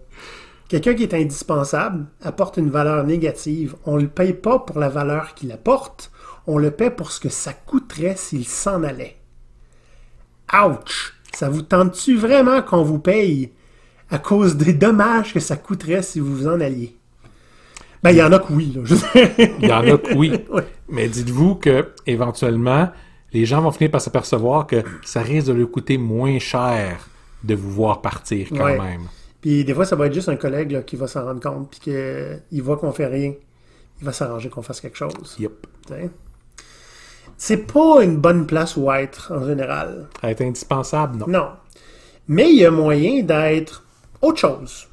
Quelqu'un 0.68 0.94
qui 0.94 1.04
est 1.04 1.14
indispensable 1.16 2.06
apporte 2.22 2.58
une 2.58 2.70
valeur 2.70 3.04
négative. 3.04 3.76
On 3.86 3.98
ne 3.98 4.04
le 4.04 4.08
paye 4.08 4.34
pas 4.34 4.60
pour 4.60 4.80
la 4.80 4.90
valeur 4.90 5.34
qu'il 5.34 5.52
apporte, 5.52 6.12
on 6.46 6.58
le 6.58 6.72
paie 6.72 6.92
pour 6.92 7.12
ce 7.12 7.20
que 7.20 7.30
ça 7.30 7.54
coûterait 7.54 8.16
s'il 8.16 8.46
s'en 8.46 8.84
allait. 8.84 9.18
Ouch! 10.54 11.16
Ça 11.34 11.50
vous 11.50 11.62
tente-tu 11.62 12.18
vraiment 12.18 12.62
qu'on 12.62 12.84
vous 12.84 13.00
paye 13.00 13.52
à 14.10 14.20
cause 14.20 14.58
des 14.58 14.74
dommages 14.74 15.34
que 15.34 15.40
ça 15.40 15.56
coûterait 15.56 16.02
si 16.02 16.20
vous 16.20 16.36
vous 16.36 16.48
en 16.48 16.60
alliez? 16.60 16.96
Ben, 18.04 18.12
il 18.12 18.18
y 18.18 18.24
en 18.24 18.32
a 18.32 18.40
que 18.40 18.54
oui. 18.54 18.74
Il 19.60 19.68
y 19.68 19.74
en 19.74 19.82
a 19.82 19.98
que 19.98 20.14
oui. 20.16 20.32
Ouais. 20.50 20.68
Mais 20.88 21.08
dites-vous 21.08 21.56
que 21.56 21.90
éventuellement, 22.06 22.90
les 23.34 23.46
gens 23.46 23.62
vont 23.62 23.72
finir 23.72 23.92
par 23.92 24.02
s'apercevoir 24.02 24.68
que 24.68 24.84
ça 25.04 25.22
risque 25.22 25.48
de 25.48 25.54
leur 25.54 25.70
coûter 25.70 25.98
moins 25.98 26.40
cher 26.40 27.08
de 27.44 27.56
vous 27.56 27.72
voir 27.72 28.02
partir 28.02 28.48
quand 28.50 28.64
Ouais. 28.66 28.78
même. 28.78 29.08
Puis 29.42 29.64
des 29.64 29.74
fois, 29.74 29.86
ça 29.86 29.96
va 29.96 30.08
être 30.08 30.14
juste 30.14 30.30
un 30.30 30.36
collègue 30.36 30.72
là, 30.72 30.82
qui 30.82 30.96
va 30.98 31.08
s'en 31.08 31.24
rendre 31.24 31.40
compte, 31.42 31.70
puis 31.72 31.80
qu'il 31.80 32.62
voit 32.62 32.78
qu'on 32.78 32.92
fait 32.92 33.06
rien. 33.08 33.34
Il 34.00 34.06
va 34.06 34.12
s'arranger 34.14 34.50
qu'on 34.50 34.62
fasse 34.62 34.82
quelque 34.82 34.98
chose. 34.98 35.36
Yep. 35.40 35.68
C'est 37.38 37.72
pas 37.72 38.04
une 38.04 38.18
bonne 38.18 38.46
place 38.48 38.76
où 38.76 38.92
être 38.92 39.32
en 39.34 39.46
général. 39.46 40.08
Être 40.24 40.42
indispensable, 40.42 41.18
non. 41.18 41.28
Non. 41.28 41.48
Mais 42.28 42.50
il 42.52 42.58
y 42.60 42.66
a 42.66 42.72
moyen 42.72 43.24
d'être 43.24 43.86
autre 44.22 44.38
chose, 44.40 44.88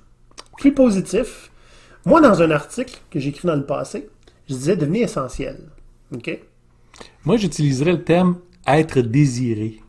plus 0.56 0.72
positif. 0.72 1.50
Moi, 2.04 2.20
dans 2.20 2.40
un 2.42 2.50
article 2.52 2.98
que 3.10 3.18
j'ai 3.18 3.30
écrit 3.30 3.48
dans 3.48 3.56
le 3.56 3.66
passé, 3.66 4.08
je 4.48 4.54
disais 4.54 4.76
devenez 4.76 5.00
essentiel. 5.02 5.58
OK? 6.14 6.38
Moi, 7.24 7.36
j'utiliserais 7.36 7.92
le 7.92 8.04
terme 8.04 8.36
être 8.66 9.00
désiré. 9.00 9.80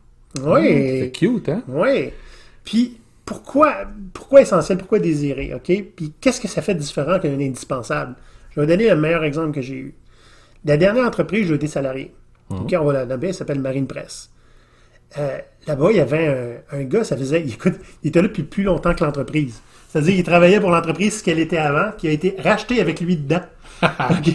Oui. 0.42 1.00
C'est 1.00 1.12
cute, 1.14 1.48
hein? 1.48 1.62
Oui. 1.68 2.10
Puis, 2.68 2.98
pourquoi, 3.24 3.76
pourquoi 4.12 4.42
essentiel? 4.42 4.76
Pourquoi 4.76 4.98
désiré? 4.98 5.54
OK? 5.54 5.72
Puis, 5.96 6.12
qu'est-ce 6.20 6.38
que 6.38 6.48
ça 6.48 6.60
fait 6.60 6.74
de 6.74 6.80
différent 6.80 7.18
qu'un 7.18 7.32
indispensable? 7.40 8.14
Je 8.54 8.60
vais 8.60 8.66
donner 8.66 8.90
le 8.90 8.96
meilleur 8.96 9.24
exemple 9.24 9.52
que 9.52 9.62
j'ai 9.62 9.74
eu. 9.76 9.94
La 10.66 10.76
dernière 10.76 11.06
entreprise, 11.06 11.46
j'ai 11.48 11.54
été 11.54 11.66
salarié. 11.66 12.12
OK, 12.50 12.74
on 12.78 12.84
va 12.84 12.92
la 12.92 13.06
nommer, 13.06 13.28
elle 13.28 13.34
s'appelle 13.34 13.60
Marine 13.60 13.86
Presse. 13.86 14.28
Euh, 15.18 15.38
Là-bas, 15.66 15.88
il 15.92 15.96
y 15.96 16.00
avait 16.00 16.60
un, 16.72 16.78
un 16.78 16.82
gars, 16.84 17.04
ça 17.04 17.16
faisait. 17.16 17.40
Écoute, 17.48 17.74
il 18.02 18.08
était 18.08 18.20
là 18.20 18.28
depuis 18.28 18.42
plus 18.42 18.64
longtemps 18.64 18.94
que 18.94 19.02
l'entreprise. 19.04 19.60
C'est-à-dire 19.88 20.14
qu'il 20.14 20.24
travaillait 20.24 20.60
pour 20.60 20.70
l'entreprise 20.70 21.18
ce 21.20 21.24
qu'elle 21.24 21.38
était 21.38 21.56
avant, 21.58 21.92
qui 21.96 22.06
a 22.08 22.10
été 22.10 22.36
rachetée 22.38 22.80
avec 22.82 23.00
lui 23.00 23.16
dedans. 23.16 23.40
OK? 23.82 24.34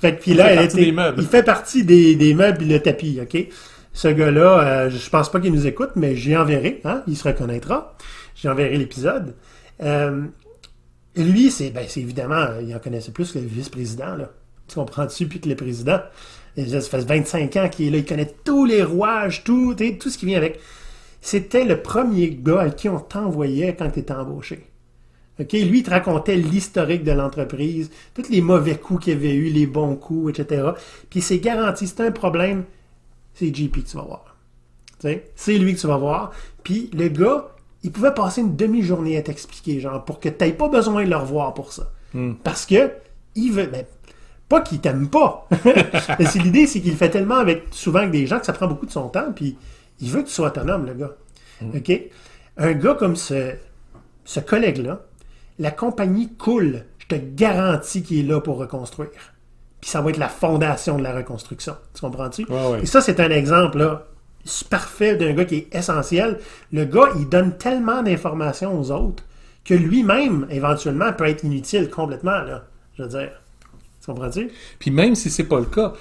Fait 0.00 0.16
que, 0.16 0.20
puis 0.22 0.32
là, 0.34 0.44
fait 0.44 0.50
elle 0.52 0.56
partie 0.58 0.76
était- 0.76 0.84
des 0.86 0.92
meubles. 0.92 1.22
il 1.22 1.26
fait 1.28 1.42
partie 1.42 1.84
des, 1.84 2.14
des 2.16 2.32
meubles 2.34 2.62
et 2.62 2.66
le 2.74 2.80
tapis, 2.80 3.18
OK? 3.20 3.48
Ce 3.96 4.08
gars-là, 4.08 4.60
euh, 4.60 4.90
je 4.90 5.08
pense 5.08 5.30
pas 5.30 5.40
qu'il 5.40 5.54
nous 5.54 5.66
écoute, 5.66 5.92
mais 5.96 6.16
j'y 6.16 6.36
enverrai, 6.36 6.82
hein? 6.84 7.02
Il 7.06 7.16
se 7.16 7.26
reconnaîtra. 7.26 7.96
J'y 8.34 8.46
enverrai 8.46 8.76
l'épisode. 8.76 9.34
Euh, 9.82 10.26
lui, 11.16 11.50
c'est 11.50 11.70
ben, 11.70 11.86
évidemment, 11.96 12.44
il 12.60 12.76
en 12.76 12.78
connaissait 12.78 13.10
plus 13.10 13.32
que 13.32 13.38
le 13.38 13.46
vice-président. 13.46 14.18
Tu 14.68 14.74
comprends-tu? 14.74 15.26
Puis 15.26 15.40
que 15.40 15.48
le 15.48 15.56
président? 15.56 16.00
Ça 16.58 16.80
fait 16.82 17.06
25 17.06 17.56
ans 17.56 17.68
qu'il 17.70 17.86
est 17.86 17.90
là, 17.90 17.96
il 17.96 18.04
connaît 18.04 18.34
tous 18.44 18.66
les 18.66 18.82
rouages, 18.82 19.44
tout, 19.44 19.74
tout 19.74 20.10
ce 20.10 20.18
qui 20.18 20.26
vient 20.26 20.36
avec. 20.36 20.60
C'était 21.22 21.64
le 21.64 21.80
premier 21.80 22.28
gars 22.28 22.60
à 22.60 22.70
qui 22.70 22.90
on 22.90 23.00
t'envoyait 23.00 23.76
quand 23.76 23.88
tu 23.90 24.00
étais 24.00 24.12
embauché. 24.12 24.66
Lui, 25.38 25.78
il 25.78 25.82
te 25.82 25.90
racontait 25.90 26.36
l'historique 26.36 27.02
de 27.02 27.12
l'entreprise, 27.12 27.90
tous 28.12 28.28
les 28.28 28.42
mauvais 28.42 28.76
coups 28.76 29.04
qu'il 29.04 29.14
avait 29.14 29.34
eu, 29.34 29.48
les 29.48 29.66
bons 29.66 29.96
coups, 29.96 30.38
etc. 30.38 30.72
Puis 31.08 31.22
c'est 31.22 31.38
garanti, 31.38 31.86
c'est 31.86 32.02
un 32.02 32.10
problème, 32.10 32.64
c'est 33.36 33.54
JP 33.54 33.84
que 33.84 33.88
tu 33.88 33.96
vas 33.96 34.02
voir. 34.02 34.36
C'est 35.36 35.58
lui 35.58 35.74
que 35.74 35.80
tu 35.80 35.86
vas 35.86 35.98
voir. 35.98 36.32
Puis 36.64 36.90
le 36.92 37.08
gars, 37.08 37.48
il 37.82 37.92
pouvait 37.92 38.14
passer 38.14 38.40
une 38.40 38.56
demi-journée 38.56 39.16
à 39.16 39.22
t'expliquer, 39.22 39.78
genre, 39.78 40.04
pour 40.04 40.18
que 40.18 40.28
tu 40.28 40.44
n'aies 40.44 40.52
pas 40.52 40.68
besoin 40.68 41.04
de 41.04 41.10
le 41.10 41.16
revoir 41.16 41.54
pour 41.54 41.72
ça. 41.72 41.92
Parce 42.42 42.66
que, 42.66 42.92
il 43.34 43.52
veut. 43.52 43.66
ben, 43.66 43.84
pas 44.48 44.62
qu'il 44.62 44.80
t'aime 44.80 45.08
pas. 45.08 45.48
C'est 46.20 46.38
l'idée, 46.38 46.66
c'est 46.66 46.80
qu'il 46.80 46.96
fait 46.96 47.10
tellement 47.10 47.34
avec, 47.34 47.64
souvent 47.72 47.98
avec 47.98 48.12
des 48.12 48.26
gens 48.26 48.38
que 48.38 48.46
ça 48.46 48.52
prend 48.52 48.68
beaucoup 48.68 48.86
de 48.86 48.92
son 48.92 49.08
temps, 49.08 49.32
puis 49.34 49.58
il 50.00 50.08
veut 50.10 50.22
que 50.22 50.28
tu 50.28 50.32
sois 50.32 50.48
autonome, 50.48 50.86
le 50.86 50.94
gars. 50.94 51.12
OK? 51.62 51.92
Un 52.56 52.72
gars 52.72 52.94
comme 52.94 53.16
ce, 53.16 53.52
ce 54.24 54.40
collègue-là, 54.40 55.02
la 55.58 55.70
compagnie 55.70 56.32
coule. 56.34 56.84
Je 56.98 57.06
te 57.08 57.20
garantis 57.20 58.02
qu'il 58.02 58.20
est 58.20 58.22
là 58.22 58.40
pour 58.40 58.56
reconstruire. 58.56 59.10
Puis 59.80 59.90
ça 59.90 60.00
va 60.00 60.10
être 60.10 60.16
la 60.16 60.28
fondation 60.28 60.98
de 60.98 61.02
la 61.02 61.14
reconstruction. 61.14 61.76
Tu 61.94 62.00
comprends-tu? 62.00 62.44
Ouais, 62.44 62.66
ouais. 62.68 62.82
Et 62.82 62.86
ça, 62.86 63.00
c'est 63.00 63.20
un 63.20 63.30
exemple 63.30 63.78
là, 63.78 64.06
parfait 64.70 65.16
d'un 65.16 65.32
gars 65.32 65.44
qui 65.44 65.56
est 65.56 65.74
essentiel. 65.74 66.38
Le 66.72 66.84
gars, 66.84 67.08
il 67.18 67.28
donne 67.28 67.56
tellement 67.56 68.02
d'informations 68.02 68.78
aux 68.78 68.90
autres 68.90 69.22
que 69.64 69.74
lui-même, 69.74 70.46
éventuellement, 70.50 71.12
peut 71.12 71.26
être 71.26 71.44
inutile 71.44 71.90
complètement. 71.90 72.42
Là, 72.42 72.64
je 72.96 73.02
veux 73.02 73.08
dire. 73.08 73.30
Tu 74.00 74.06
comprends-tu? 74.06 74.50
Puis 74.78 74.90
même 74.90 75.14
si 75.14 75.30
c'est 75.30 75.44
pas 75.44 75.58
le 75.58 75.66
cas, 75.66 75.92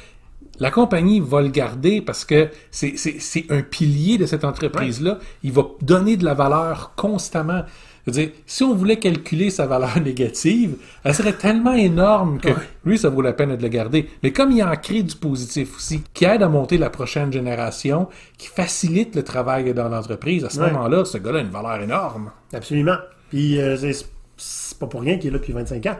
la 0.59 0.71
compagnie 0.71 1.19
va 1.19 1.41
le 1.41 1.49
garder 1.49 2.01
parce 2.01 2.23
que 2.23 2.49
c'est 2.71 3.45
un 3.49 3.61
pilier 3.61 4.17
de 4.17 4.25
cette 4.25 4.45
entreprise-là. 4.45 5.19
Il 5.43 5.51
va 5.51 5.63
donner 5.81 6.15
de 6.15 6.23
la 6.23 6.33
valeur 6.33 6.93
constamment. 6.95 7.63
Je 8.05 8.11
veux 8.11 8.17
dire, 8.19 8.29
si 8.45 8.63
on 8.63 8.75
voulait 8.75 8.97
calculer 8.99 9.49
sa 9.49 9.65
valeur 9.65 9.99
négative, 10.03 10.75
elle 11.03 11.13
serait 11.15 11.33
tellement 11.33 11.73
énorme 11.73 12.39
que 12.39 12.49
lui, 12.85 12.99
ça 12.99 13.09
vaut 13.09 13.21
la 13.21 13.33
peine 13.33 13.55
de 13.55 13.61
le 13.61 13.67
garder. 13.67 14.07
Mais 14.21 14.31
comme 14.31 14.51
il 14.51 14.63
en 14.63 14.75
crée 14.75 15.01
du 15.01 15.15
positif 15.15 15.75
aussi, 15.77 16.03
qui 16.13 16.25
aide 16.25 16.43
à 16.43 16.47
monter 16.49 16.77
la 16.77 16.89
prochaine 16.91 17.33
génération, 17.33 18.07
qui 18.37 18.47
facilite 18.47 19.15
le 19.15 19.23
travail 19.23 19.73
dans 19.73 19.89
l'entreprise, 19.89 20.43
à 20.45 20.49
ce 20.49 20.59
Ouais. 20.59 20.71
moment-là, 20.71 21.03
ce 21.05 21.17
gars-là 21.17 21.39
a 21.39 21.41
une 21.41 21.49
valeur 21.49 21.81
énorme. 21.81 22.31
Absolument. 22.53 22.97
Puis 23.29 23.59
euh, 23.59 23.75
c'est- 23.75 24.77
pas 24.79 24.87
pour 24.87 25.01
rien 25.01 25.17
qu'il 25.17 25.29
est 25.29 25.31
là 25.33 25.39
depuis 25.39 25.53
25 25.53 25.85
ans. 25.87 25.97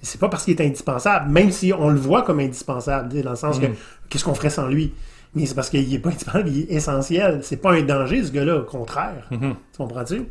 C'est 0.00 0.20
pas 0.20 0.28
parce 0.28 0.44
qu'il 0.44 0.54
est 0.58 0.64
indispensable, 0.64 1.30
même 1.30 1.50
si 1.50 1.72
on 1.72 1.88
le 1.88 1.98
voit 1.98 2.22
comme 2.22 2.38
indispensable, 2.40 3.22
dans 3.22 3.30
le 3.30 3.36
sens 3.36 3.58
que 3.58 3.66
qu'est-ce 4.08 4.24
qu'on 4.24 4.34
ferait 4.34 4.50
sans 4.50 4.68
lui? 4.68 4.92
Mais 5.34 5.46
c'est 5.46 5.54
parce 5.54 5.68
qu'il 5.70 5.92
est 5.92 5.98
pas 5.98 6.10
indispensable, 6.10 6.48
il 6.50 6.60
est 6.60 6.72
essentiel. 6.74 7.40
C'est 7.42 7.56
pas 7.56 7.72
un 7.72 7.82
danger, 7.82 8.22
ce 8.22 8.30
gars-là, 8.30 8.58
au 8.58 8.62
contraire. 8.62 9.28
Tu 9.30 9.38
comprends-tu? 9.78 10.22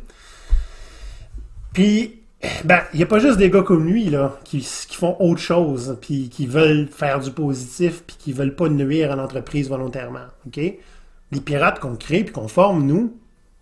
Puis, 1.74 2.20
ben, 2.64 2.80
il 2.92 2.96
n'y 2.98 3.02
a 3.02 3.06
pas 3.06 3.18
juste 3.18 3.36
des 3.36 3.50
gars 3.50 3.62
comme 3.62 3.86
lui, 3.86 4.04
là, 4.08 4.38
qui, 4.44 4.60
qui 4.60 4.96
font 4.96 5.16
autre 5.20 5.40
chose, 5.40 5.98
puis 6.00 6.28
qui 6.30 6.46
veulent 6.46 6.88
faire 6.88 7.20
du 7.20 7.30
positif, 7.30 8.02
puis 8.06 8.16
qui 8.18 8.32
veulent 8.32 8.54
pas 8.54 8.68
nuire 8.70 9.12
à 9.12 9.16
l'entreprise 9.16 9.68
volontairement. 9.68 10.26
OK? 10.46 10.56
Les 10.56 11.40
pirates 11.40 11.80
qu'on 11.80 11.96
crée, 11.96 12.24
puis 12.24 12.32
qu'on 12.32 12.48
forme, 12.48 12.86
nous, 12.86 13.16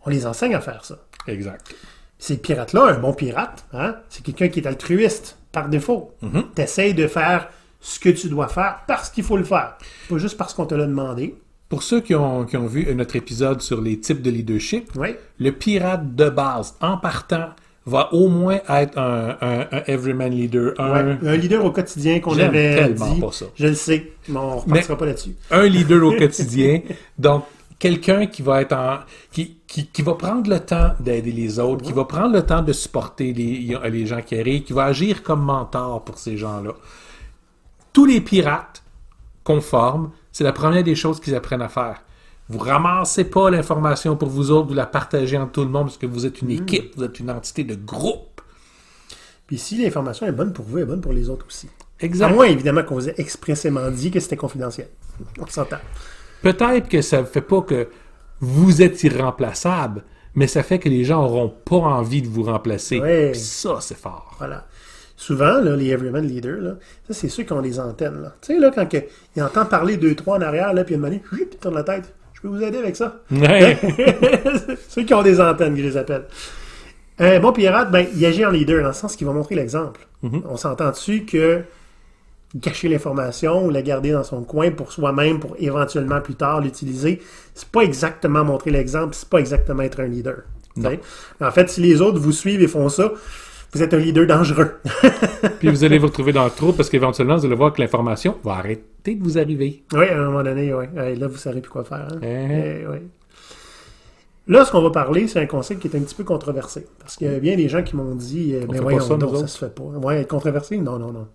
on 0.05 0.11
les 0.11 0.27
enseigne 0.27 0.55
à 0.55 0.61
faire 0.61 0.85
ça. 0.85 0.99
Exact. 1.27 1.75
Ces 2.19 2.37
pirates-là, 2.37 2.85
un 2.85 2.99
bon 2.99 3.13
pirate, 3.15 3.65
hein, 3.73 3.97
c'est 4.09 4.23
quelqu'un 4.23 4.49
qui 4.49 4.61
est 4.61 4.67
altruiste, 4.69 5.39
par 5.51 5.69
défaut. 5.69 6.15
Tu 6.55 6.63
essaies 6.63 6.95
de 6.95 7.07
faire 7.07 7.49
ce 7.81 7.99
que 8.01 8.09
tu 8.09 8.29
dois 8.29 8.49
faire 8.49 8.81
parce 8.87 9.11
qu'il 9.11 9.25
faut 9.25 9.37
le 9.37 9.45
faire. 9.45 9.77
Pas 10.09 10.19
juste 10.19 10.39
parce 10.39 10.55
qu'on 10.55 10.67
te 10.67 10.75
l'a 10.75 10.87
demandé. 10.87 11.35
Pour 11.69 11.83
ceux 11.83 12.01
qui 12.01 12.15
ont, 12.15 12.45
qui 12.47 12.57
ont 12.57 12.67
vu 12.67 12.95
notre 12.95 13.17
épisode 13.17 13.61
sur 13.61 13.81
les 13.81 13.99
types 13.99 14.23
de 14.23 14.31
leadership, 14.31 14.91
Oui. 14.97 15.15
le 15.39 15.53
pirate 15.53 16.15
de 16.15 16.31
base, 16.31 16.75
en 16.81 16.97
partant, 16.97 17.51
va 17.85 18.13
au 18.15 18.29
moins 18.29 18.61
être 18.69 18.97
un, 18.99 19.37
un, 19.41 19.61
un 19.73 19.83
everyman 19.87 20.31
leader, 20.33 20.73
un, 20.79 20.93
Ouais. 21.19 21.19
Un 21.29 21.37
leader 21.37 21.65
au 21.65 21.71
quotidien 21.73 22.21
qu'on 22.21 22.39
avait 22.39 22.77
tellement 22.77 23.15
dit. 23.15 23.21
pas 23.21 23.33
ça. 23.33 23.47
Je 23.57 23.67
le 23.67 23.75
sais, 23.75 24.13
mais 24.29 24.39
on 24.39 24.59
repartira 24.59 24.97
pas 24.97 25.07
là-dessus. 25.07 25.35
un 25.51 25.65
leader 25.67 26.03
au 26.07 26.13
quotidien. 26.19 26.81
Donc, 27.19 27.45
quelqu'un 27.79 28.27
qui 28.27 28.43
va 28.43 28.63
être 28.63 28.73
en, 28.75 28.99
qui, 29.33 29.57
qui, 29.67 29.87
qui 29.89 30.03
va 30.03 30.15
prendre 30.15 30.49
le 30.49 30.61
temps 30.61 30.93
d'aider 31.01 31.33
les 31.33 31.59
autres, 31.59 31.85
qui 31.85 31.93
va 31.93 32.05
prendre 32.05 32.33
le 32.33 32.43
temps 32.47 32.63
de 32.63 32.73
supporter 32.73 33.33
les, 33.33 33.77
les 33.91 34.07
gens 34.07 34.21
qui 34.23 34.39
arrivent, 34.39 34.63
qui 34.63 34.73
va 34.73 34.85
agir 34.85 35.23
comme 35.25 35.43
mentor 35.43 36.05
pour 36.05 36.19
ces 36.19 36.37
gens-là. 36.37 36.73
Tous 37.93 38.05
les 38.07 38.21
pirates 38.21 38.83
qu'on 39.43 39.61
forme, 39.61 40.11
c'est 40.31 40.45
la 40.45 40.53
première 40.53 40.85
des 40.85 40.95
choses 40.95 41.19
qu'ils 41.21 41.35
apprennent 41.35 41.63
à 41.63 41.69
faire. 41.69 42.03
Vous 42.53 42.59
ramassez 42.59 43.25
pas 43.25 43.49
l'information 43.51 44.15
pour 44.15 44.29
vous 44.29 44.51
autres, 44.51 44.69
vous 44.69 44.75
la 44.75 44.85
partagez 44.85 45.39
entre 45.39 45.53
tout 45.53 45.63
le 45.63 45.71
monde 45.71 45.85
parce 45.87 45.97
que 45.97 46.05
vous 46.05 46.27
êtes 46.27 46.43
une 46.43 46.51
équipe, 46.51 46.95
vous 46.97 47.05
êtes 47.05 47.19
une 47.19 47.31
entité 47.31 47.65
de 47.65 47.75
groupe. 47.75 48.43
Puis 49.47 49.57
si 49.57 49.83
l'information 49.83 50.27
est 50.27 50.33
bonne 50.33 50.53
pour 50.53 50.67
vous, 50.67 50.77
elle 50.77 50.83
est 50.85 50.87
bonne 50.87 51.01
pour 51.01 51.15
les 51.15 51.31
autres 51.31 51.47
aussi. 51.47 51.69
À 52.01 52.05
Exact. 52.05 52.31
moins, 52.35 52.45
évidemment, 52.45 52.83
qu'on 52.83 52.97
vous 52.97 53.09
ait 53.09 53.15
expressément 53.17 53.91
dit 53.91 54.11
que 54.11 54.21
c'était 54.21 54.37
confidentiel. 54.37 54.89
On 55.41 55.47
s'entend. 55.47 55.79
Peut-être 56.43 56.89
que 56.91 57.01
ça 57.01 57.23
ne 57.23 57.27
fait 57.27 57.41
pas 57.41 57.63
que 57.63 57.89
vous 58.41 58.83
êtes 58.83 59.03
irremplaçable, 59.03 60.05
mais 60.35 60.47
ça 60.47 60.63
fait 60.63 60.79
que 60.79 60.91
les 60.91 61.05
gens 61.05 61.23
n'auront 61.23 61.49
pas 61.49 61.77
envie 61.77 62.21
de 62.21 62.29
vous 62.29 62.43
remplacer. 62.43 63.01
Ouais. 63.01 63.31
Puis 63.31 63.41
ça, 63.41 63.79
c'est 63.81 63.97
fort. 63.97 64.35
Voilà. 64.39 64.67
Souvent, 65.17 65.61
là, 65.61 65.75
les 65.77 65.87
Everyman 65.89 66.27
Leaders, 66.27 66.61
là, 66.61 66.75
ça, 67.07 67.15
c'est 67.15 67.29
ceux 67.29 67.45
qui 67.45 67.53
ont 67.53 67.63
des 67.63 67.81
antennes. 67.81 68.21
là. 68.21 68.35
Tu 68.43 68.53
sais, 68.55 68.59
là, 68.61 68.71
quand 68.75 68.87
que, 68.87 68.99
il 69.37 69.43
entend 69.43 69.65
parler 69.65 69.97
deux, 69.97 70.15
trois 70.17 70.37
en 70.37 70.41
arrière, 70.43 70.75
là, 70.75 70.85
puis 70.85 70.95
il 70.95 70.97
a 70.97 70.99
demandé, 70.99 71.23
il 71.39 71.47
tourne 71.59 71.77
la 71.77 71.85
tête. 71.85 72.13
Je 72.43 72.49
peux 72.49 72.57
vous 72.57 72.63
aider 72.63 72.79
avec 72.79 72.97
ça? 72.97 73.21
Ouais. 73.31 73.79
Ceux 74.89 75.05
qui 75.05 75.15
ont 75.15 75.23
des 75.23 75.41
antennes, 75.41 75.77
je 75.77 75.83
les 75.83 75.97
appelle. 75.97 76.25
Un 77.19 77.39
bon 77.39 77.53
pirate, 77.53 77.91
ben, 77.93 78.05
il 78.17 78.27
agit 78.27 78.45
en 78.45 78.51
leader, 78.51 78.83
dans 78.83 78.89
le 78.89 78.95
sens 78.95 79.15
qu'il 79.15 79.27
va 79.27 79.33
montrer 79.33 79.55
l'exemple. 79.55 80.09
On 80.49 80.57
s'entend 80.57 80.91
dessus 80.91 81.25
que 81.25 81.63
cacher 82.61 82.89
l'information 82.89 83.65
ou 83.65 83.71
la 83.71 83.83
garder 83.83 84.13
dans 84.13 84.25
son 84.25 84.43
coin 84.43 84.71
pour 84.71 84.93
soi-même, 84.93 85.41
pour 85.41 85.57
éventuellement 85.59 86.21
plus 86.21 86.35
tard 86.35 86.61
l'utiliser, 86.61 87.23
c'est 87.55 87.69
pas 87.69 87.83
exactement 87.83 88.45
montrer 88.45 88.71
l'exemple, 88.71 89.15
c'est 89.15 89.29
pas 89.29 89.39
exactement 89.39 89.83
être 89.83 90.01
un 90.01 90.07
leader. 90.07 90.43
En 91.41 91.51
fait, 91.51 91.71
si 91.71 91.81
les 91.81 92.01
autres 92.01 92.19
vous 92.19 92.33
suivent 92.33 92.63
et 92.63 92.69
font 92.69 92.89
ça, 92.89 93.13
vous 93.73 93.83
êtes 93.83 93.95
un 93.95 93.99
leader 93.99 94.27
dangereux. 94.27 94.81
Puis 95.61 95.69
vous 95.69 95.85
allez 95.85 95.99
vous 95.99 96.07
retrouver 96.09 96.33
dans 96.33 96.45
le 96.45 96.51
trou 96.51 96.73
parce 96.73 96.91
qu'éventuellement, 96.91 97.37
vous 97.37 97.47
allez 97.47 97.55
voir 97.55 97.73
que 97.73 97.81
l'information 97.81 98.37
va 98.45 98.53
arrêter 98.55 99.15
de 99.15 99.23
vous 99.23 99.39
arriver. 99.39 99.83
oui, 99.93 100.09
à 100.09 100.19
un 100.21 100.25
moment 100.27 100.43
donné, 100.43 100.73
oui. 100.75 100.87
Là, 100.95 101.27
vous 101.27 101.37
savez 101.39 101.61
plus 101.61 101.71
quoi 101.71 101.85
faire. 101.85 102.09
hein. 102.13 102.19
Eh. 102.23 102.85
Eh. 102.85 103.03
Là, 104.49 104.65
ce 104.65 104.73
qu'on 104.73 104.83
va 104.83 104.91
parler, 104.91 105.29
c'est 105.29 105.41
un 105.41 105.47
concept 105.47 105.81
qui 105.81 105.89
est 105.89 105.97
un 105.97 106.01
petit 106.01 106.15
peu 106.17 106.25
controversé. 106.25 106.87
Parce 106.99 107.17
qu'il 107.17 107.31
y 107.31 107.35
a 107.35 107.39
bien 107.39 107.57
des 107.57 107.69
gens 107.69 107.83
qui 107.83 107.95
m'ont 107.97 108.15
dit, 108.15 108.57
On 108.69 108.73
mais 108.73 108.81
voyons 108.81 109.01
ça, 109.01 109.17
donc, 109.17 109.37
ça 109.37 109.47
se 109.47 109.59
fait 109.59 109.73
pas. 109.75 109.83
Ouais, 109.85 110.21
être 110.21 110.29
controversé? 110.29 110.77
Non, 110.79 110.99
non, 110.99 111.13
non. 111.13 111.29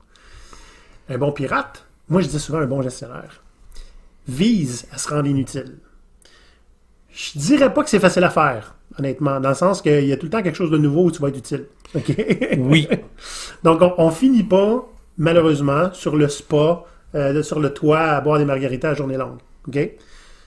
Un 1.10 1.18
bon 1.18 1.32
pirate, 1.32 1.86
moi 2.10 2.20
je 2.20 2.28
dis 2.28 2.38
souvent 2.40 2.58
un 2.60 2.66
bon 2.68 2.82
gestionnaire, 2.82 3.42
vise 4.28 4.88
à 4.92 4.98
se 4.98 5.08
rendre 5.10 5.26
inutile. 5.28 5.78
Je 7.10 7.40
dirais 7.40 7.74
pas 7.74 7.82
que 7.82 7.90
c'est 7.90 8.00
facile 8.00 8.26
à 8.26 8.30
faire, 8.30 8.76
honnêtement, 8.98 9.40
dans 9.40 9.50
le 9.50 9.56
sens 9.56 9.82
qu'il 9.82 10.06
y 10.06 10.14
a 10.14 10.18
tout 10.18 10.26
le 10.26 10.32
temps 10.32 10.42
quelque 10.42 10.56
chose 10.56 10.72
de 10.72 10.78
nouveau 10.78 11.06
où 11.06 11.12
tu 11.12 11.22
vas 11.22 11.30
être 11.30 11.38
utile. 11.38 11.66
OK? 11.96 12.16
Oui. 12.58 12.88
Donc, 13.64 13.82
on, 13.82 13.94
on 13.98 14.12
finit 14.12 14.44
pas, 14.44 14.88
malheureusement, 15.18 15.94
sur 15.94 16.16
le 16.16 16.28
spa, 16.28 16.84
euh, 17.16 17.42
sur 17.44 17.60
le 17.60 17.74
toit, 17.74 18.00
à 18.00 18.22
boire 18.22 18.40
des 18.40 18.46
margaritas 18.46 18.92
à 18.92 18.94
journée 18.94 19.18
longue. 19.18 19.38
OK? 19.68 19.78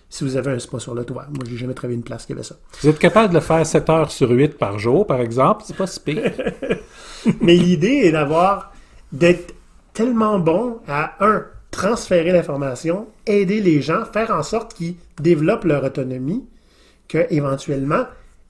Si 0.08 0.24
vous 0.24 0.36
avez 0.36 0.52
un 0.52 0.58
spa 0.58 0.78
sur 0.80 0.94
le 0.94 1.04
toit. 1.04 1.26
Moi, 1.28 1.44
j'ai 1.48 1.56
jamais 1.56 1.74
travaillé 1.74 1.96
une 1.96 2.02
place 2.02 2.26
qui 2.26 2.32
avait 2.32 2.42
ça. 2.42 2.56
Vous 2.82 2.88
êtes 2.88 2.98
capable 2.98 3.28
de 3.28 3.34
le 3.34 3.40
faire 3.40 3.64
7 3.64 3.88
heures 3.90 4.10
sur 4.10 4.30
8 4.30 4.58
par 4.58 4.78
jour, 4.78 5.06
par 5.06 5.20
exemple? 5.20 5.62
C'est 5.66 5.76
pas 5.76 5.86
si 5.86 6.00
pire. 6.00 6.32
Mais 7.40 7.54
l'idée 7.54 8.02
est 8.04 8.12
d'avoir, 8.12 8.72
d'être 9.12 9.54
tellement 9.92 10.38
bon 10.40 10.78
à, 10.88 11.14
un, 11.24 11.44
transférer 11.70 12.32
l'information, 12.32 13.06
aider 13.26 13.60
les 13.60 13.80
gens, 13.80 14.04
faire 14.04 14.30
en 14.30 14.42
sorte 14.42 14.74
qu'ils 14.74 14.96
développent 15.20 15.64
leur 15.64 15.84
autonomie, 15.84 16.44
qu'éventuellement, 17.08 18.04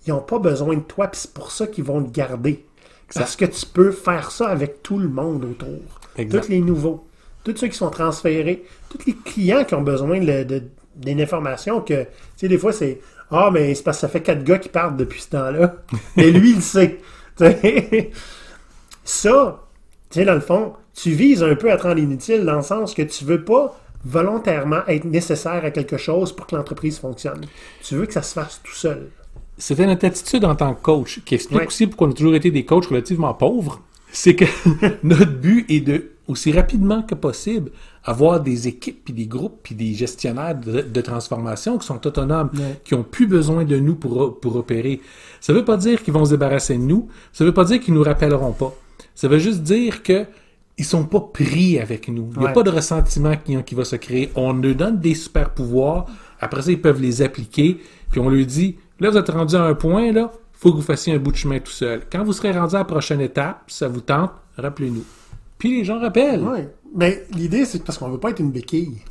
ils 0.07 0.11
n'ont 0.11 0.21
pas 0.21 0.39
besoin 0.39 0.77
de 0.77 0.83
toi, 0.83 1.09
puis 1.09 1.21
c'est 1.21 1.33
pour 1.33 1.51
ça 1.51 1.67
qu'ils 1.67 1.85
vont 1.85 2.03
te 2.03 2.11
garder. 2.11 2.65
Parce 3.15 3.35
que 3.37 3.45
tu 3.45 3.67
peux 3.67 3.91
faire 3.91 4.31
ça 4.31 4.49
avec 4.49 4.83
tout 4.83 4.99
le 4.99 5.09
monde 5.09 5.45
autour. 5.45 5.81
Exact. 6.17 6.43
Tous 6.43 6.49
les 6.49 6.61
nouveaux. 6.61 7.07
tous 7.45 7.57
ceux 7.57 7.69
qui 7.69 7.77
sont 7.77 7.91
transférés, 7.91 8.65
tous 8.89 9.05
les 9.07 9.15
clients 9.15 9.65
qui 9.65 9.75
ont 9.75 9.83
besoin 9.83 10.21
d'une 10.21 11.21
information 11.21 11.81
que, 11.81 12.03
tu 12.03 12.09
sais, 12.37 12.49
des 12.49 12.59
fois, 12.59 12.73
c'est 12.73 13.01
Ah, 13.31 13.51
mais 13.53 13.75
c'est 13.75 13.83
parce 13.83 13.97
que 13.97 14.03
ça 14.03 14.09
fait 14.09 14.21
quatre 14.21 14.45
gars 14.45 14.59
qui 14.59 14.69
partent 14.69 14.97
depuis 14.97 15.21
ce 15.21 15.31
temps-là. 15.31 15.77
Mais 16.17 16.31
lui, 16.31 16.51
il 16.51 16.57
le 16.57 16.63
sait. 16.63 16.99
Ça, 19.05 19.67
tu 20.11 20.19
sais, 20.19 20.25
dans 20.25 20.35
le 20.35 20.41
fond, 20.41 20.75
tu 20.95 21.11
vises 21.11 21.43
un 21.43 21.55
peu 21.55 21.71
à 21.73 21.77
te 21.77 21.85
rendre 21.85 21.99
inutile 21.99 22.45
dans 22.45 22.57
le 22.57 22.63
sens 22.63 22.95
que 22.95 23.03
tu 23.03 23.25
veux 23.25 23.45
pas 23.45 23.77
volontairement 24.05 24.81
être 24.87 25.05
nécessaire 25.05 25.65
à 25.65 25.71
quelque 25.71 25.97
chose 25.97 26.35
pour 26.35 26.47
que 26.47 26.57
l'entreprise 26.57 26.99
fonctionne. 26.99 27.45
Tu 27.83 27.97
veux 27.97 28.07
que 28.07 28.13
ça 28.13 28.23
se 28.23 28.35
fasse 28.35 28.61
tout 28.63 28.75
seul. 28.75 29.11
C'était 29.61 29.87
notre 29.87 30.07
attitude 30.07 30.45
en 30.45 30.55
tant 30.57 30.75
que 30.75 30.83
coach, 30.83 31.21
qui 31.25 31.35
explique 31.37 31.61
Ouais. 31.61 31.67
aussi 31.67 31.87
pourquoi 31.87 32.09
on 32.09 32.11
a 32.11 32.15
toujours 32.15 32.35
été 32.35 32.51
des 32.51 32.65
coachs 32.65 32.87
relativement 32.87 33.33
pauvres. 33.35 33.81
C'est 34.13 34.35
que 34.35 34.45
notre 35.05 35.27
but 35.31 35.65
est 35.71 35.81
de, 35.81 36.11
aussi 36.27 36.51
rapidement 36.51 37.03
que 37.03 37.15
possible, 37.15 37.71
avoir 38.05 38.41
des 38.41 38.67
équipes, 38.67 39.05
puis 39.05 39.13
des 39.15 39.27
groupes, 39.27 39.61
puis 39.63 39.75
des 39.75 39.95
gestionnaires 39.95 40.59
de, 40.59 40.81
de 40.81 41.01
transformation 41.01 41.79
qui 41.79 41.87
sont 41.87 42.05
autonomes, 42.07 42.51
Ouais. 42.55 42.81
qui 42.85 42.95
ont 42.95 43.05
plus 43.05 43.27
besoin 43.27 43.65
de 43.65 43.77
nous 43.79 43.95
pour, 43.95 44.41
pour 44.41 44.57
opérer. 44.57 45.01
Ça 45.41 45.53
veut 45.53 45.65
pas 45.65 45.77
dire 45.77 46.03
qu'ils 46.03 46.15
vont 46.15 46.25
se 46.25 46.31
débarrasser 46.31 46.75
de 46.77 46.83
nous. 46.83 47.09
Ça 47.33 47.45
veut 47.45 47.53
pas 47.55 47.65
dire 47.65 47.79
qu'ils 47.81 47.95
nous 47.95 48.03
rappelleront 48.03 48.53
pas. 48.53 48.75
Ça 49.15 49.29
veut 49.29 49.39
juste 49.39 49.63
dire 49.63 50.03
que 50.03 50.25
ils 50.79 50.85
sont 50.85 51.05
pas 51.05 51.21
pris 51.21 51.79
avec 51.79 52.09
nous. 52.09 52.31
Il 52.33 52.39
n'y 52.39 52.45
a 52.47 52.49
Ouais. 52.49 52.55
pas 52.55 52.63
de 52.63 52.71
ressentiment 52.71 53.35
qui, 53.37 53.55
qui 53.65 53.75
va 53.75 53.85
se 53.85 53.97
créer. 53.97 54.31
On 54.35 54.55
leur 54.55 54.75
donne 54.75 54.99
des 54.99 55.15
super 55.15 55.51
pouvoirs. 55.51 56.07
Après 56.41 56.63
ça, 56.63 56.71
ils 56.73 56.81
peuvent 56.81 57.03
les 57.03 57.21
appliquer. 57.21 57.77
Puis 58.11 58.19
on 58.19 58.31
leur 58.31 58.47
dit, 58.47 58.77
là, 59.01 59.11
vous 59.11 59.17
êtes 59.17 59.31
rendu 59.31 59.57
à 59.57 59.63
un 59.63 59.75
point, 59.75 60.13
là, 60.13 60.31
faut 60.53 60.71
que 60.71 60.77
vous 60.77 60.83
fassiez 60.83 61.15
un 61.15 61.19
bout 61.19 61.33
de 61.33 61.37
chemin 61.37 61.59
tout 61.59 61.73
seul. 61.73 62.03
Quand 62.11 62.23
vous 62.23 62.33
serez 62.33 62.53
rendu 62.53 62.75
à 62.75 62.79
la 62.79 62.85
prochaine 62.85 63.21
étape, 63.21 63.65
si 63.67 63.79
ça 63.79 63.89
vous 63.89 64.01
tente, 64.01 64.33
rappelez-nous. 64.57 65.05
Puis 65.59 65.79
les 65.79 65.85
gens 65.85 65.99
rappellent. 65.99 66.43
Oui. 66.43 66.61
Mais 66.95 67.25
l'idée, 67.35 67.65
c'est 67.65 67.85
parce 67.85 67.99
qu'on 67.99 68.09
veut 68.09 68.19
pas 68.19 68.31
être 68.31 68.41
une 68.41 68.51
béquille. 68.51 69.03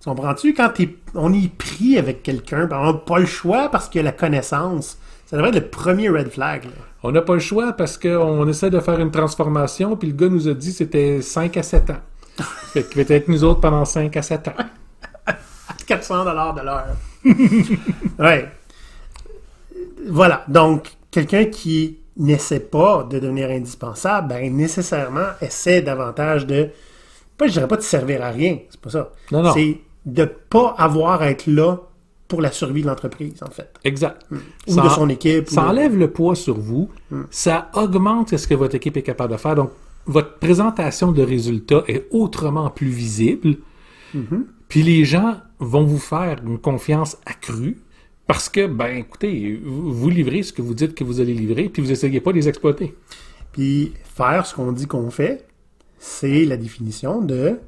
Tu 0.00 0.08
comprends-tu? 0.08 0.54
Quand 0.54 0.72
on 1.14 1.32
est 1.32 1.52
pris 1.54 1.98
avec 1.98 2.22
quelqu'un, 2.22 2.66
ben, 2.66 2.78
on 2.78 2.86
n'a 2.86 2.92
pas 2.94 3.18
le 3.18 3.26
choix 3.26 3.68
parce 3.70 3.88
qu'il 3.88 3.98
y 3.98 4.00
a 4.00 4.04
la 4.04 4.12
connaissance. 4.12 4.98
Ça 5.26 5.36
devrait 5.36 5.50
être 5.50 5.56
le 5.56 5.68
premier 5.68 6.08
red 6.08 6.28
flag. 6.28 6.64
là. 6.64 6.70
On 7.02 7.12
n'a 7.12 7.22
pas 7.22 7.34
le 7.34 7.40
choix 7.40 7.72
parce 7.72 7.98
qu'on 7.98 8.48
essaie 8.48 8.70
de 8.70 8.80
faire 8.80 8.98
une 9.00 9.10
transformation, 9.10 9.96
puis 9.96 10.08
le 10.08 10.14
gars 10.14 10.28
nous 10.28 10.48
a 10.48 10.54
dit 10.54 10.70
que 10.70 10.76
c'était 10.76 11.22
5 11.22 11.56
à 11.56 11.62
7 11.62 11.90
ans. 11.90 12.00
fait 12.72 12.84
qu'il 12.84 12.96
va 12.96 13.02
être 13.02 13.10
avec 13.10 13.28
nous 13.28 13.44
autres 13.44 13.60
pendant 13.60 13.84
5 13.84 14.16
à 14.16 14.22
7 14.22 14.48
ans. 14.48 14.54
400 15.86 16.24
dollars 16.24 16.54
de 16.54 16.60
l'heure. 16.62 16.96
ouais. 18.18 18.50
Voilà. 20.08 20.44
Donc, 20.48 20.96
quelqu'un 21.10 21.46
qui 21.46 21.98
n'essaie 22.16 22.60
pas 22.60 23.04
de 23.04 23.18
devenir 23.18 23.50
indispensable, 23.50 24.28
ben, 24.28 24.54
nécessairement 24.54 25.28
essaie 25.40 25.82
davantage 25.82 26.46
de, 26.46 26.70
pas, 27.36 27.46
je 27.46 27.52
dirais 27.52 27.68
pas 27.68 27.76
de 27.76 27.82
servir 27.82 28.22
à 28.22 28.30
rien, 28.30 28.58
c'est 28.70 28.80
pas 28.80 28.90
ça. 28.90 29.12
Non, 29.32 29.42
non. 29.42 29.52
C'est 29.52 29.78
de 30.06 30.24
pas 30.24 30.74
avoir 30.78 31.22
à 31.22 31.30
être 31.30 31.46
là 31.46 31.78
pour 32.28 32.40
la 32.40 32.50
survie 32.50 32.82
de 32.82 32.86
l'entreprise, 32.86 33.42
en 33.42 33.50
fait. 33.50 33.72
Exact. 33.84 34.22
Ou 34.66 34.72
Ça 34.72 34.82
de 34.82 34.88
son 34.88 35.08
équipe. 35.08 35.48
ou 35.48 35.54
Ça 35.54 35.68
enlève 35.68 35.96
le 35.96 36.10
poids 36.10 36.34
sur 36.34 36.58
vous, 36.58 36.90
ça 37.30 37.70
augmente 37.74 38.36
ce 38.36 38.48
que 38.48 38.54
votre 38.54 38.74
équipe 38.74 38.96
est 38.96 39.02
capable 39.02 39.32
de 39.32 39.38
faire. 39.38 39.54
Donc, 39.54 39.70
votre 40.06 40.38
présentation 40.38 41.12
de 41.12 41.22
résultats 41.22 41.82
est 41.88 42.06
autrement 42.10 42.70
plus 42.70 42.88
visible. 42.88 43.56
Puis 44.68 44.82
les 44.82 45.04
gens 45.04 45.36
vont 45.58 45.84
vous 45.84 45.98
faire 45.98 46.38
une 46.44 46.58
confiance 46.58 47.18
accrue 47.26 47.78
parce 48.26 48.48
que, 48.48 48.66
ben, 48.66 48.96
écoutez, 48.96 49.60
vous 49.64 50.08
livrez 50.10 50.42
ce 50.42 50.52
que 50.52 50.62
vous 50.62 50.74
dites 50.74 50.94
que 50.94 51.04
vous 51.04 51.20
allez 51.20 51.34
livrer, 51.34 51.68
puis 51.68 51.82
vous 51.82 51.92
essayez 51.92 52.20
pas 52.20 52.32
de 52.32 52.36
les 52.36 52.48
exploiter. 52.48 52.94
Puis 53.52 53.92
faire 54.04 54.44
ce 54.46 54.54
qu'on 54.54 54.72
dit 54.72 54.86
qu'on 54.86 55.10
fait, 55.10 55.46
c'est 55.98 56.44
la 56.44 56.56
définition 56.56 57.20
de 57.22 57.58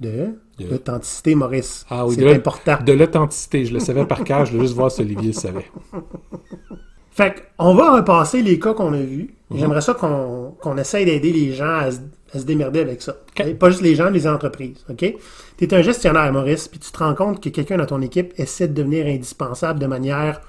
de 0.00 0.30
De- 0.58 0.66
l'authenticité, 0.70 1.34
Maurice. 1.34 1.86
Ah 1.88 2.06
oui, 2.06 2.14
c'est 2.16 2.22
de 2.22 2.28
important. 2.28 2.78
De 2.84 2.92
l'authenticité. 2.92 3.64
Je 3.64 3.72
le 3.74 3.80
savais 3.80 4.04
par 4.04 4.24
cœur, 4.24 4.44
je 4.46 4.52
voulais 4.52 4.64
juste 4.64 4.74
voir 4.74 4.90
si 4.90 5.00
Olivier 5.00 5.28
le 5.28 5.32
savait. 5.32 5.70
Fait 7.10 7.50
qu'on 7.58 7.74
va 7.74 7.94
repasser 7.96 8.42
les 8.42 8.58
cas 8.58 8.72
qu'on 8.74 8.92
a 8.94 9.00
vus. 9.02 9.34
J'aimerais 9.54 9.82
ça 9.82 9.94
qu'on 9.94 10.54
qu'on 10.60 10.76
essaye 10.78 11.04
d'aider 11.04 11.32
les 11.32 11.52
gens 11.52 11.76
à 11.76 11.90
se, 11.92 11.98
à 12.32 12.38
se 12.38 12.44
démerder 12.44 12.80
avec 12.80 13.02
ça. 13.02 13.16
Pas 13.58 13.70
juste 13.70 13.82
les 13.82 13.94
gens, 13.94 14.10
les 14.10 14.26
entreprises. 14.26 14.84
OK? 14.88 15.14
Tu 15.58 15.64
es 15.64 15.74
un 15.74 15.82
gestionnaire, 15.82 16.32
Maurice, 16.32 16.68
puis 16.68 16.78
tu 16.78 16.90
te 16.90 16.98
rends 16.98 17.14
compte 17.14 17.42
que 17.42 17.48
quelqu'un 17.48 17.76
dans 17.76 17.86
ton 17.86 18.00
équipe 18.00 18.32
essaie 18.38 18.68
de 18.68 18.74
devenir 18.74 19.06
indispensable 19.06 19.78
de 19.78 19.86
manière 19.86 20.40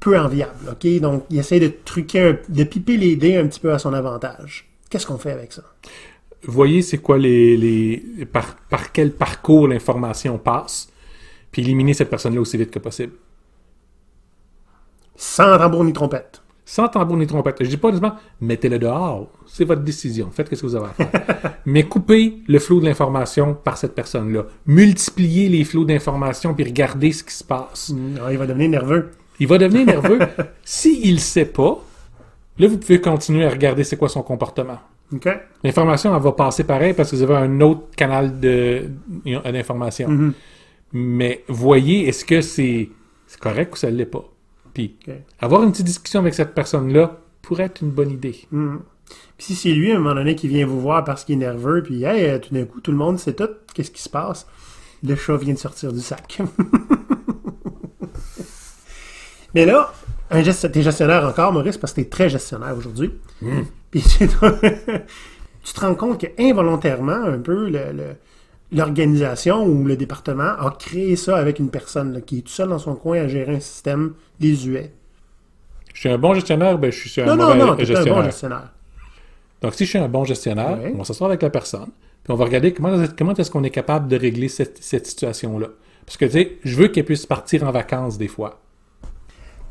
peu 0.00 0.18
enviable. 0.18 0.70
OK? 0.70 1.00
Donc, 1.00 1.24
il 1.30 1.38
essaie 1.38 1.60
de 1.60 1.72
truquer, 1.84 2.36
de 2.48 2.64
piper 2.64 2.96
les 2.96 3.16
dés 3.16 3.36
un 3.36 3.46
petit 3.46 3.60
peu 3.60 3.72
à 3.72 3.78
son 3.78 3.92
avantage. 3.92 4.68
Qu'est-ce 4.90 5.06
qu'on 5.06 5.18
fait 5.18 5.32
avec 5.32 5.52
ça? 5.52 5.62
voyez 6.46 6.82
c'est 6.82 6.98
quoi 6.98 7.18
les, 7.18 7.56
les 7.56 8.26
par, 8.26 8.56
par 8.68 8.92
quel 8.92 9.12
parcours 9.12 9.68
l'information 9.68 10.38
passe, 10.38 10.88
puis 11.50 11.62
éliminer 11.62 11.94
cette 11.94 12.10
personne-là 12.10 12.40
aussi 12.40 12.56
vite 12.56 12.70
que 12.70 12.78
possible. 12.78 13.12
Sans 15.16 15.58
tambour 15.58 15.84
ni 15.84 15.92
trompette. 15.92 16.42
Sans 16.68 16.88
tambour 16.88 17.16
ni 17.16 17.28
trompette. 17.28 17.56
Je 17.60 17.68
dis 17.68 17.76
pas 17.76 17.88
honnêtement, 17.88 18.16
mettez-le 18.40 18.80
dehors. 18.80 19.28
C'est 19.46 19.64
votre 19.64 19.82
décision. 19.82 20.30
Faites 20.32 20.48
ce 20.52 20.60
que 20.60 20.66
vous 20.66 20.74
avez 20.74 20.86
à 20.86 20.88
faire. 21.04 21.54
Mais 21.64 21.84
coupez 21.84 22.38
le 22.48 22.58
flot 22.58 22.80
de 22.80 22.86
l'information 22.86 23.54
par 23.54 23.76
cette 23.78 23.94
personne-là. 23.94 24.46
Multipliez 24.66 25.48
les 25.48 25.62
flots 25.64 25.84
d'informations 25.84 26.54
puis 26.54 26.64
regardez 26.64 27.12
ce 27.12 27.22
qui 27.22 27.32
se 27.34 27.44
passe. 27.44 27.92
Alors, 28.16 28.32
il 28.32 28.38
va 28.38 28.46
devenir 28.48 28.68
nerveux. 28.68 29.12
Il 29.38 29.46
va 29.46 29.58
devenir 29.58 29.86
nerveux. 29.86 30.18
S'il 30.64 31.14
ne 31.14 31.18
sait 31.20 31.44
pas, 31.44 31.78
là, 32.58 32.66
vous 32.66 32.78
pouvez 32.78 33.00
continuer 33.00 33.44
à 33.44 33.50
regarder 33.50 33.84
c'est 33.84 33.96
quoi 33.96 34.08
son 34.08 34.22
comportement. 34.22 34.78
OK? 35.14 35.28
L'information, 35.62 36.16
elle 36.16 36.22
va 36.22 36.32
passer 36.32 36.64
pareil 36.64 36.94
parce 36.94 37.12
que 37.12 37.16
vous 37.16 37.22
avez 37.22 37.36
un 37.36 37.60
autre 37.60 37.82
canal 37.96 38.40
de- 38.40 38.90
d'information. 39.24 40.32
Mais 40.92 41.44
voyez, 41.46 42.08
est-ce 42.08 42.24
que 42.24 42.40
c'est 42.40 42.88
c'est 43.28 43.38
correct 43.40 43.72
ou 43.74 43.76
ça 43.76 43.88
ne 43.90 43.96
l'est 43.96 44.06
pas? 44.06 44.24
Puis, 44.76 44.94
avoir 45.40 45.62
une 45.62 45.72
petite 45.72 45.86
discussion 45.86 46.20
avec 46.20 46.34
cette 46.34 46.54
personne-là 46.54 47.16
pourrait 47.40 47.64
être 47.64 47.80
une 47.80 47.88
bonne 47.90 48.10
idée. 48.10 48.46
Puis 48.50 48.58
si 49.38 49.54
c'est 49.54 49.72
lui, 49.72 49.90
à 49.90 49.94
un 49.96 50.00
moment 50.00 50.14
donné, 50.14 50.34
qui 50.34 50.48
vient 50.48 50.66
vous 50.66 50.82
voir 50.82 51.02
parce 51.02 51.24
qu'il 51.24 51.36
est 51.36 51.38
nerveux, 51.38 51.82
puis 51.82 52.04
hey, 52.04 52.28
euh, 52.28 52.38
tout 52.38 52.52
d'un 52.52 52.66
coup, 52.66 52.82
tout 52.82 52.90
le 52.90 52.98
monde 52.98 53.18
sait 53.18 53.32
tout, 53.32 53.48
qu'est-ce 53.72 53.90
qui 53.90 54.02
se 54.02 54.10
passe? 54.10 54.46
Le 55.02 55.16
chat 55.16 55.38
vient 55.38 55.54
de 55.54 55.58
sortir 55.58 55.94
du 55.94 56.00
sac. 56.00 56.40
Mais 59.54 59.64
là, 59.64 59.94
un 60.30 60.42
gest... 60.42 60.70
t'es 60.70 60.82
gestionnaire 60.82 61.24
encore, 61.24 61.54
Maurice, 61.54 61.78
parce 61.78 61.94
que 61.94 62.02
t'es 62.02 62.08
très 62.10 62.28
gestionnaire 62.28 62.76
aujourd'hui. 62.76 63.10
Puis 63.90 64.02
tu 64.02 64.28
tu 65.64 65.72
te 65.72 65.80
rends 65.80 65.94
compte 65.94 66.20
que 66.20 66.26
involontairement, 66.38 67.24
un 67.24 67.38
peu, 67.38 67.70
le- 67.70 67.92
le- 67.92 68.16
l'organisation 68.72 69.64
ou 69.64 69.84
le 69.84 69.96
département 69.96 70.42
a 70.58 70.74
créé 70.78 71.16
ça 71.16 71.36
avec 71.36 71.58
une 71.58 71.70
personne 71.70 72.12
là, 72.12 72.20
qui 72.20 72.38
est 72.38 72.42
tout 72.42 72.48
seul 72.52 72.68
dans 72.68 72.78
son 72.78 72.94
coin 72.94 73.18
à 73.20 73.28
gérer 73.28 73.54
un 73.56 73.60
système 73.60 74.14
désuet. 74.40 74.92
Je 75.94 76.00
suis 76.00 76.08
un 76.08 76.18
bon 76.18 76.34
gestionnaire, 76.34 76.78
ben, 76.78 76.92
je 76.92 77.08
suis 77.08 77.20
un 77.22 77.26
Non, 77.26 77.36
mauvais 77.36 77.58
non, 77.58 77.74
t'es 77.76 77.82
un 77.82 77.84
gestionnaire. 77.86 78.14
bon 78.14 78.22
gestionnaire. 78.24 78.72
Donc, 79.62 79.74
si 79.74 79.84
je 79.84 79.90
suis 79.90 79.98
un 79.98 80.08
bon 80.08 80.24
gestionnaire, 80.24 80.78
on 80.94 80.98
va 80.98 81.04
s'asseoir 81.04 81.30
avec 81.30 81.42
la 81.42 81.50
personne, 81.50 81.88
puis 82.22 82.32
on 82.32 82.36
va 82.36 82.44
regarder 82.44 82.74
comment, 82.74 83.02
comment 83.16 83.32
est-ce 83.34 83.50
qu'on 83.50 83.64
est 83.64 83.70
capable 83.70 84.08
de 84.08 84.16
régler 84.16 84.48
cette, 84.48 84.78
cette 84.82 85.06
situation-là. 85.06 85.68
Parce 86.04 86.18
que, 86.18 86.26
tu 86.26 86.32
sais, 86.32 86.58
je 86.64 86.76
veux 86.76 86.88
qu'elle 86.88 87.04
puisse 87.06 87.24
partir 87.24 87.64
en 87.64 87.70
vacances 87.72 88.18
des 88.18 88.28
fois. 88.28 88.60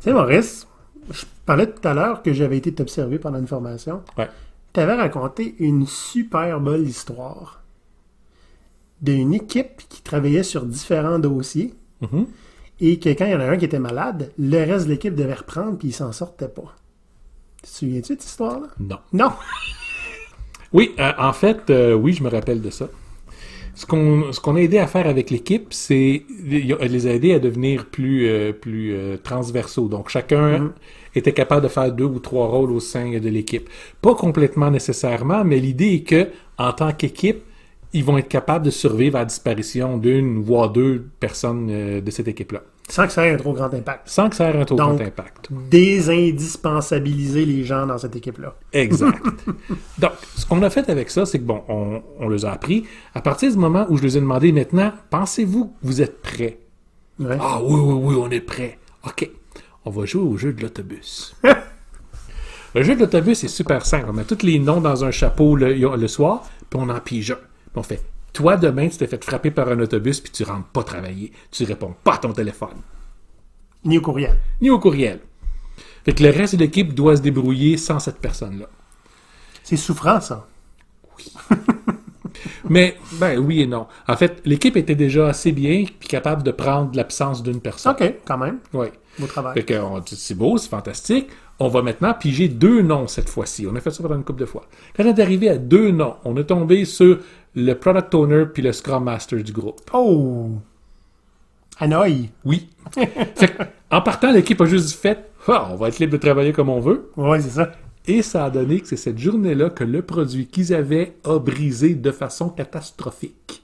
Tu 0.00 0.08
sais, 0.08 0.12
Maurice, 0.12 0.66
je 1.10 1.24
parlais 1.46 1.66
tout 1.66 1.86
à 1.86 1.94
l'heure 1.94 2.22
que 2.22 2.32
j'avais 2.32 2.56
été 2.56 2.74
t'observer 2.74 3.18
pendant 3.18 3.38
une 3.38 3.46
formation. 3.46 4.02
Ouais. 4.18 4.28
Tu 4.72 4.80
avais 4.80 4.94
raconté 4.94 5.54
une 5.60 5.86
super 5.86 6.60
belle 6.60 6.82
histoire 6.86 7.62
d'une 9.02 9.34
équipe 9.34 9.82
qui 9.88 10.02
travaillait 10.02 10.42
sur 10.42 10.64
différents 10.64 11.18
dossiers 11.18 11.74
Mhm. 12.02 12.26
et 12.80 12.98
que 12.98 13.08
quand 13.10 13.24
il 13.26 13.32
y 13.32 13.34
en 13.34 13.40
a 13.40 13.46
un 13.46 13.56
qui 13.56 13.64
était 13.64 13.78
malade, 13.78 14.32
le 14.38 14.58
reste 14.64 14.86
de 14.86 14.92
l'équipe 14.92 15.14
devait 15.14 15.34
reprendre 15.34 15.78
puis 15.78 15.88
il 15.88 15.92
s'en 15.92 16.12
sortait 16.12 16.48
pas. 16.48 16.74
Tu 17.62 17.70
te 17.70 17.76
souviens-tu 17.76 18.16
de 18.16 18.20
cette 18.20 18.24
histoire-là? 18.24 18.68
Non. 18.78 18.98
Non! 19.12 19.30
Oui, 20.72 20.94
euh, 20.98 21.12
en 21.16 21.32
fait, 21.32 21.70
euh, 21.70 21.94
oui, 21.94 22.12
je 22.12 22.22
me 22.22 22.28
rappelle 22.28 22.60
de 22.60 22.70
ça. 22.70 22.88
Ce 23.74 23.86
qu'on 23.86 24.56
a 24.56 24.58
aidé 24.58 24.78
à 24.78 24.86
faire 24.86 25.06
avec 25.06 25.30
l'équipe, 25.30 25.68
c'est 25.70 26.24
les 26.44 27.06
aider 27.08 27.32
à 27.34 27.38
devenir 27.38 27.86
plus 27.86 28.26
euh, 28.28 28.52
plus 28.52 28.94
transversaux. 29.22 29.86
Donc 29.88 30.08
chacun 30.08 30.72
était 31.14 31.32
capable 31.32 31.62
de 31.62 31.68
faire 31.68 31.92
deux 31.92 32.04
ou 32.04 32.18
trois 32.18 32.48
rôles 32.48 32.72
au 32.72 32.80
sein 32.80 33.18
de 33.18 33.28
l'équipe. 33.28 33.68
Pas 34.02 34.14
complètement 34.14 34.70
nécessairement, 34.70 35.44
mais 35.44 35.58
l'idée 35.60 35.94
est 35.94 36.02
que 36.02 36.28
en 36.58 36.72
tant 36.72 36.92
qu'équipe, 36.92 37.42
ils 37.92 38.04
vont 38.04 38.18
être 38.18 38.28
capables 38.28 38.64
de 38.64 38.70
survivre 38.70 39.16
à 39.16 39.20
la 39.20 39.24
disparition 39.26 39.96
d'une 39.98 40.42
voire 40.42 40.70
deux 40.70 41.06
personnes 41.20 41.68
euh, 41.70 42.00
de 42.00 42.10
cette 42.10 42.28
équipe-là, 42.28 42.62
Sans 42.88 43.06
que 43.06 43.12
ça 43.12 43.26
ait 43.26 43.32
un 43.32 43.36
trop 43.36 43.52
grand 43.52 43.72
impact. 43.72 44.02
sans 44.08 44.28
que 44.28 44.36
ça 44.36 44.50
ait 44.50 44.56
un 44.60 44.64
trop 44.64 44.76
Donc- 44.76 44.96
grand 44.98 45.06
impact. 45.06 45.48
Désindispensabiliser 45.70 47.44
les 47.46 47.64
gens 47.64 47.86
dans 47.86 47.98
cette 47.98 48.16
équipe-là. 48.16 48.54
Exact. 48.72 49.22
Donc, 49.98 50.12
ce 50.36 50.44
qu'on 50.46 50.62
a 50.62 50.70
fait 50.70 50.88
avec 50.90 51.10
ça, 51.10 51.26
c'est 51.26 51.38
que 51.38 51.44
bon, 51.44 51.62
on, 51.68 52.02
on 52.20 52.28
les 52.28 52.44
a 52.44 52.52
appris. 52.52 52.84
À 53.14 53.20
partir 53.22 53.50
du 53.50 53.56
moment 53.58 53.86
où 53.88 53.96
je 53.96 54.02
les 54.02 54.16
ai 54.16 54.20
demandé 54.20 54.52
maintenant, 54.52 54.92
pensez-vous 55.10 55.66
que 55.66 55.72
vous 55.82 56.02
êtes 56.02 56.20
prêts? 56.22 56.58
Ouais. 57.18 57.38
Ah 57.40 57.60
oui, 57.62 57.80
oui, 57.80 57.94
oui, 58.02 58.14
on 58.20 58.30
est 58.30 58.40
prêts. 58.40 58.78
OK. 59.06 59.30
On 59.84 59.90
va 59.90 60.04
jouer 60.04 60.22
au 60.22 60.36
jeu 60.36 60.52
de 60.52 60.62
l'autobus. 60.62 61.34
le 62.74 62.82
jeu 62.82 62.94
de 62.94 63.00
l'autobus 63.00 63.42
est 63.44 63.48
super 63.48 63.86
simple. 63.86 64.06
On 64.10 64.12
met 64.12 64.24
tous 64.24 64.42
les 64.44 64.58
noms 64.58 64.80
dans 64.80 65.04
un 65.04 65.10
chapeau 65.10 65.56
le, 65.56 65.72
le 65.74 66.08
soir, 66.08 66.44
puis 66.68 66.78
on 66.82 66.88
en 66.88 67.00
pige 67.00 67.30
un. 67.30 67.38
On 67.76 67.82
fait, 67.82 68.02
toi, 68.32 68.56
demain, 68.56 68.88
tu 68.88 68.96
t'es 68.96 69.06
fait 69.06 69.22
frapper 69.24 69.50
par 69.50 69.68
un 69.68 69.78
autobus 69.80 70.20
puis 70.20 70.32
tu 70.32 70.42
rentres 70.44 70.68
pas 70.68 70.82
travailler. 70.82 71.32
Tu 71.50 71.64
réponds 71.64 71.94
pas 72.02 72.14
à 72.14 72.18
ton 72.18 72.32
téléphone. 72.32 72.80
Ni 73.84 73.98
au 73.98 74.00
courriel. 74.00 74.36
Ni 74.60 74.70
au 74.70 74.78
courriel. 74.78 75.20
Fait 76.04 76.12
que 76.12 76.22
le 76.22 76.30
reste 76.30 76.54
de 76.54 76.60
l'équipe 76.60 76.94
doit 76.94 77.16
se 77.16 77.22
débrouiller 77.22 77.76
sans 77.76 77.98
cette 77.98 78.18
personne-là. 78.18 78.66
C'est 79.62 79.76
souffrant, 79.76 80.20
ça. 80.20 80.46
Mais, 82.68 82.96
ben 83.12 83.38
oui 83.38 83.62
et 83.62 83.66
non. 83.66 83.86
En 84.06 84.16
fait, 84.16 84.40
l'équipe 84.44 84.76
était 84.76 84.94
déjà 84.94 85.28
assez 85.28 85.52
bien 85.52 85.84
puis 85.98 86.08
capable 86.08 86.42
de 86.42 86.50
prendre 86.50 86.94
l'absence 86.94 87.42
d'une 87.42 87.60
personne. 87.60 87.92
OK, 87.92 88.14
quand 88.24 88.38
même. 88.38 88.58
Oui. 88.72 88.88
Beau 89.18 89.26
travail. 89.26 89.54
Fait 89.54 89.64
que 89.64 89.74
c'est 90.06 90.34
beau, 90.34 90.58
c'est 90.58 90.68
fantastique. 90.68 91.28
On 91.58 91.68
va 91.68 91.80
maintenant 91.80 92.12
piger 92.12 92.48
deux 92.48 92.82
noms 92.82 93.06
cette 93.06 93.30
fois-ci. 93.30 93.66
On 93.70 93.74
a 93.74 93.80
fait 93.80 93.90
ça 93.90 94.02
pendant 94.02 94.16
une 94.16 94.24
couple 94.24 94.40
de 94.40 94.46
fois. 94.46 94.66
Quand 94.94 95.04
on 95.04 95.08
est 95.08 95.20
arrivé 95.20 95.48
à 95.48 95.56
deux 95.56 95.90
noms, 95.90 96.16
on 96.24 96.36
est 96.36 96.44
tombé 96.44 96.84
sur 96.84 97.18
le 97.56 97.72
product 97.72 98.14
owner 98.14 98.44
puis 98.52 98.62
le 98.62 98.72
scrum 98.72 99.04
master 99.04 99.42
du 99.42 99.52
groupe. 99.52 99.80
Oh! 99.92 100.50
Hanoï. 101.78 102.30
Oui. 102.44 102.68
fait 103.34 103.56
en 103.90 104.00
partant, 104.02 104.30
l'équipe 104.30 104.60
a 104.60 104.66
juste 104.66 104.92
fait, 104.92 105.30
Ah, 105.48 105.68
on 105.72 105.76
va 105.76 105.88
être 105.88 105.98
libre 105.98 106.12
de 106.12 106.18
travailler 106.18 106.52
comme 106.52 106.68
on 106.68 106.80
veut. 106.80 107.10
Ouais, 107.16 107.40
c'est 107.40 107.50
ça. 107.50 107.72
Et 108.06 108.22
ça 108.22 108.44
a 108.44 108.50
donné 108.50 108.80
que 108.80 108.86
c'est 108.86 108.96
cette 108.96 109.18
journée-là 109.18 109.70
que 109.70 109.84
le 109.84 110.02
produit 110.02 110.46
qu'ils 110.46 110.74
avaient 110.74 111.14
a 111.24 111.38
brisé 111.38 111.94
de 111.94 112.10
façon 112.10 112.50
catastrophique. 112.50 113.62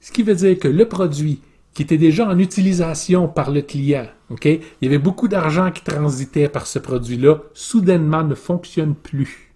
Ce 0.00 0.12
qui 0.12 0.22
veut 0.22 0.34
dire 0.34 0.58
que 0.58 0.68
le 0.68 0.86
produit 0.86 1.40
qui 1.74 1.82
était 1.82 1.98
déjà 1.98 2.28
en 2.28 2.38
utilisation 2.38 3.28
par 3.28 3.50
le 3.50 3.62
client, 3.62 4.06
OK, 4.30 4.44
il 4.44 4.60
y 4.82 4.86
avait 4.86 4.98
beaucoup 4.98 5.28
d'argent 5.28 5.70
qui 5.70 5.82
transitait 5.82 6.48
par 6.48 6.66
ce 6.66 6.78
produit-là, 6.78 7.38
soudainement 7.54 8.22
ne 8.22 8.34
fonctionne 8.34 8.94
plus. 8.94 9.51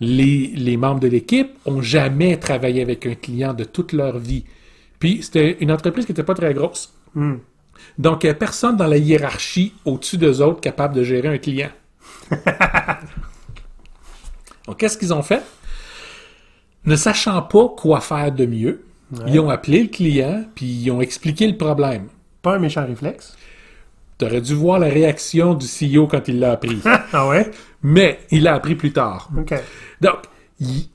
Les, 0.00 0.52
les 0.56 0.76
membres 0.76 1.00
de 1.00 1.08
l'équipe 1.08 1.50
ont 1.66 1.82
jamais 1.82 2.38
travaillé 2.38 2.80
avec 2.82 3.06
un 3.06 3.14
client 3.14 3.52
de 3.52 3.64
toute 3.64 3.92
leur 3.92 4.18
vie. 4.18 4.44
Puis 4.98 5.22
c'était 5.22 5.58
une 5.60 5.70
entreprise 5.70 6.06
qui 6.06 6.12
n'était 6.12 6.22
pas 6.22 6.34
très 6.34 6.54
grosse. 6.54 6.94
Donc, 7.98 8.22
il 8.22 8.26
n'y 8.26 8.30
a 8.30 8.34
personne 8.34 8.76
dans 8.76 8.86
la 8.86 8.98
hiérarchie 8.98 9.74
au-dessus 9.84 10.18
d'eux 10.18 10.40
autres 10.42 10.60
capable 10.60 10.94
de 10.94 11.02
gérer 11.02 11.28
un 11.28 11.38
client. 11.38 11.70
Donc, 14.66 14.76
qu'est-ce 14.78 14.96
qu'ils 14.96 15.12
ont 15.12 15.22
fait? 15.22 15.42
Ne 16.84 16.96
sachant 16.96 17.42
pas 17.42 17.68
quoi 17.76 18.00
faire 18.00 18.32
de 18.32 18.46
mieux, 18.46 18.84
ils 19.26 19.40
ont 19.40 19.50
appelé 19.50 19.82
le 19.82 19.88
client, 19.88 20.44
puis 20.54 20.66
ils 20.66 20.90
ont 20.90 21.00
expliqué 21.00 21.46
le 21.46 21.56
problème. 21.56 22.08
Pas 22.42 22.54
un 22.54 22.58
méchant 22.58 22.86
réflexe? 22.86 23.36
Tu 24.20 24.26
aurais 24.26 24.42
dû 24.42 24.54
voir 24.54 24.78
la 24.78 24.88
réaction 24.88 25.54
du 25.54 25.66
CEO 25.66 26.06
quand 26.06 26.28
il 26.28 26.40
l'a 26.40 26.52
appris. 26.52 26.78
ah 27.12 27.28
ouais? 27.28 27.50
Mais 27.82 28.20
il 28.30 28.42
l'a 28.42 28.54
appris 28.54 28.74
plus 28.74 28.92
tard. 28.92 29.30
OK. 29.36 29.54
Donc, 30.02 30.18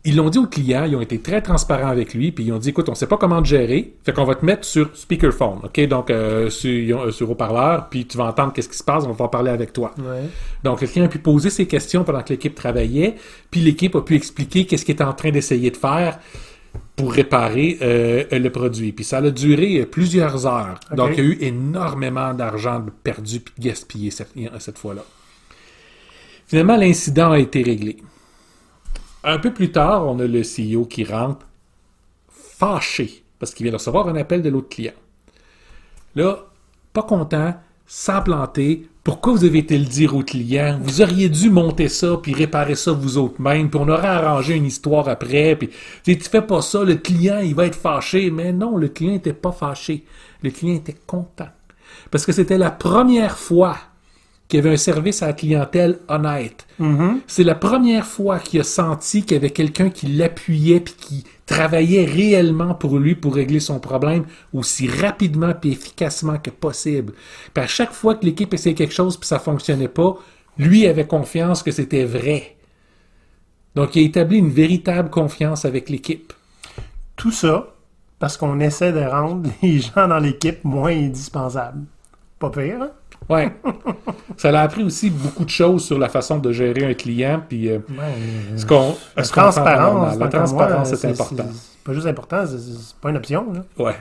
ils 0.03 0.15
l'ont 0.15 0.29
dit 0.29 0.37
au 0.37 0.45
client, 0.45 0.85
ils 0.85 0.95
ont 0.95 1.01
été 1.01 1.19
très 1.19 1.41
transparents 1.41 1.87
avec 1.87 2.13
lui, 2.13 2.31
puis 2.31 2.43
ils 2.43 2.51
ont 2.51 2.59
dit, 2.59 2.69
écoute, 2.69 2.87
on 2.87 2.93
sait 2.93 3.07
pas 3.07 3.17
comment 3.17 3.41
te 3.41 3.47
gérer, 3.47 3.95
fait 4.03 4.13
qu'on 4.13 4.25
va 4.25 4.35
te 4.35 4.45
mettre 4.45 4.63
sur 4.63 4.95
speakerphone, 4.95 5.61
OK? 5.63 5.87
Donc, 5.87 6.11
euh, 6.11 6.51
sur, 6.51 7.01
euh, 7.01 7.11
sur 7.11 7.31
haut-parleur, 7.31 7.89
puis 7.89 8.05
tu 8.05 8.15
vas 8.15 8.25
entendre 8.25 8.53
qu'est-ce 8.53 8.69
qui 8.69 8.77
se 8.77 8.83
passe, 8.83 9.05
on 9.07 9.11
va 9.13 9.27
parler 9.27 9.49
avec 9.49 9.73
toi. 9.73 9.91
Ouais. 9.97 10.29
Donc, 10.63 10.81
le 10.81 10.87
client 10.87 11.05
a 11.05 11.09
pu 11.09 11.17
poser 11.17 11.49
ses 11.49 11.65
questions 11.65 12.03
pendant 12.03 12.21
que 12.21 12.29
l'équipe 12.29 12.53
travaillait, 12.53 13.15
puis 13.49 13.61
l'équipe 13.61 13.95
a 13.95 14.01
pu 14.01 14.13
expliquer 14.13 14.67
qu'est-ce 14.67 14.85
qu'il 14.85 14.93
était 14.93 15.03
en 15.03 15.13
train 15.13 15.31
d'essayer 15.31 15.71
de 15.71 15.77
faire 15.77 16.19
pour 16.95 17.13
réparer 17.13 17.77
euh, 17.81 18.23
le 18.31 18.49
produit. 18.49 18.91
Puis 18.91 19.03
ça 19.03 19.17
a 19.17 19.29
duré 19.29 19.85
plusieurs 19.85 20.45
heures. 20.45 20.79
Donc, 20.95 21.11
il 21.13 21.17
y 21.17 21.21
a 21.21 21.23
eu 21.23 21.37
énormément 21.41 22.33
d'argent 22.33 22.85
perdu 23.03 23.39
puis 23.39 23.53
gaspillé 23.59 24.11
cette, 24.11 24.31
cette 24.59 24.77
fois-là. 24.77 25.03
Finalement, 26.47 26.77
l'incident 26.77 27.31
a 27.31 27.39
été 27.39 27.63
réglé. 27.63 27.97
Un 29.23 29.39
peu 29.39 29.51
plus 29.51 29.71
tard, 29.71 30.07
on 30.07 30.19
a 30.19 30.27
le 30.27 30.41
CEO 30.41 30.85
qui 30.85 31.03
rentre 31.03 31.45
fâché 32.29 33.23
parce 33.39 33.53
qu'il 33.53 33.63
vient 33.63 33.71
de 33.71 33.77
recevoir 33.77 34.07
un 34.07 34.15
appel 34.15 34.41
de 34.41 34.49
l'autre 34.49 34.69
client. 34.69 34.93
Là, 36.15 36.45
pas 36.93 37.03
content, 37.03 37.55
sans 37.85 38.21
planter. 38.21 38.87
Pourquoi 39.03 39.33
vous 39.33 39.45
avez 39.45 39.59
été 39.59 39.77
le 39.77 39.85
dire 39.85 40.15
au 40.15 40.23
client? 40.23 40.79
Vous 40.81 41.01
auriez 41.01 41.29
dû 41.29 41.49
monter 41.49 41.89
ça 41.89 42.17
puis 42.21 42.33
réparer 42.33 42.75
ça 42.75 42.91
vous 42.91 43.17
autres 43.17 43.39
mêmes, 43.39 43.69
puis 43.69 43.79
on 43.81 43.87
aurait 43.87 44.07
arrangé 44.07 44.55
une 44.55 44.65
histoire 44.65 45.07
après. 45.07 45.55
Puis 45.55 45.69
tu 46.03 46.29
fais 46.29 46.41
pas 46.41 46.61
ça, 46.61 46.83
le 46.83 46.95
client 46.95 47.39
il 47.39 47.53
va 47.53 47.67
être 47.67 47.75
fâché. 47.75 48.31
Mais 48.31 48.51
non, 48.51 48.77
le 48.77 48.87
client 48.87 49.13
était 49.13 49.33
pas 49.33 49.51
fâché. 49.51 50.05
Le 50.41 50.49
client 50.49 50.75
était 50.75 50.95
content 51.05 51.49
parce 52.11 52.25
que 52.25 52.31
c'était 52.31 52.57
la 52.57 52.71
première 52.71 53.37
fois 53.37 53.77
qu'il 54.47 54.59
y 54.59 54.61
avait 54.61 54.73
un 54.73 54.77
service 54.77 55.23
à 55.23 55.27
la 55.27 55.33
clientèle 55.33 55.99
honnête. 56.07 56.67
C'est 57.27 57.43
la 57.43 57.55
première 57.55 58.05
fois 58.05 58.39
qu'il 58.39 58.61
a 58.61 58.63
senti 58.63 59.23
qu'il 59.23 59.33
y 59.33 59.37
avait 59.37 59.49
quelqu'un 59.49 59.89
qui 59.89 60.07
l'appuyait 60.07 60.79
puis 60.79 60.93
qui 60.93 61.23
travaillait 61.45 62.05
réellement 62.05 62.73
pour 62.75 62.97
lui 62.99 63.15
pour 63.15 63.35
régler 63.35 63.59
son 63.59 63.79
problème 63.79 64.25
aussi 64.53 64.87
rapidement 64.87 65.53
puis 65.59 65.71
efficacement 65.71 66.37
que 66.37 66.49
possible. 66.49 67.13
Puis 67.53 67.63
à 67.63 67.67
chaque 67.67 67.91
fois 67.91 68.15
que 68.15 68.25
l'équipe 68.25 68.53
essayait 68.53 68.75
quelque 68.75 68.93
chose 68.93 69.17
puis 69.17 69.27
ça 69.27 69.39
fonctionnait 69.39 69.87
pas, 69.87 70.15
lui 70.57 70.85
avait 70.85 71.07
confiance 71.07 71.63
que 71.63 71.71
c'était 71.71 72.05
vrai. 72.05 72.55
Donc 73.75 73.95
il 73.95 74.03
a 74.03 74.05
établi 74.05 74.37
une 74.37 74.51
véritable 74.51 75.09
confiance 75.09 75.65
avec 75.65 75.89
l'équipe. 75.89 76.33
Tout 77.15 77.31
ça 77.31 77.75
parce 78.19 78.37
qu'on 78.37 78.59
essaie 78.59 78.93
de 78.93 79.03
rendre 79.03 79.49
les 79.61 79.79
gens 79.79 80.07
dans 80.07 80.19
l'équipe 80.19 80.63
moins 80.63 80.95
indispensables. 80.95 81.85
Pas 82.39 82.49
pire, 82.49 82.81
hein? 82.81 82.91
Ouais. 83.27 83.51
ça 84.37 84.51
l'a 84.51 84.61
appris 84.61 84.83
aussi 84.83 85.09
beaucoup 85.09 85.45
de 85.45 85.49
choses 85.49 85.83
sur 85.83 85.97
la 85.97 86.09
façon 86.09 86.37
de 86.37 86.51
gérer 86.51 86.85
un 86.85 86.93
client 86.93 87.41
puis 87.47 87.69
euh, 87.71 87.79
ce 88.55 88.65
qu'on 88.67 88.95
La 89.17 89.23
ce 89.23 89.31
transparence. 89.31 90.17
La 90.19 90.27
transparence, 90.27 90.93
c'est 90.93 91.09
important. 91.09 91.45
C'est 91.51 91.83
pas 91.83 91.93
juste 91.93 92.05
important, 92.07 92.45
c'est- 92.45 92.57
c'est 92.59 92.95
pas 93.01 93.09
une 93.09 93.17
option. 93.17 93.45
Là. 93.51 93.63
Ouais. 93.83 93.95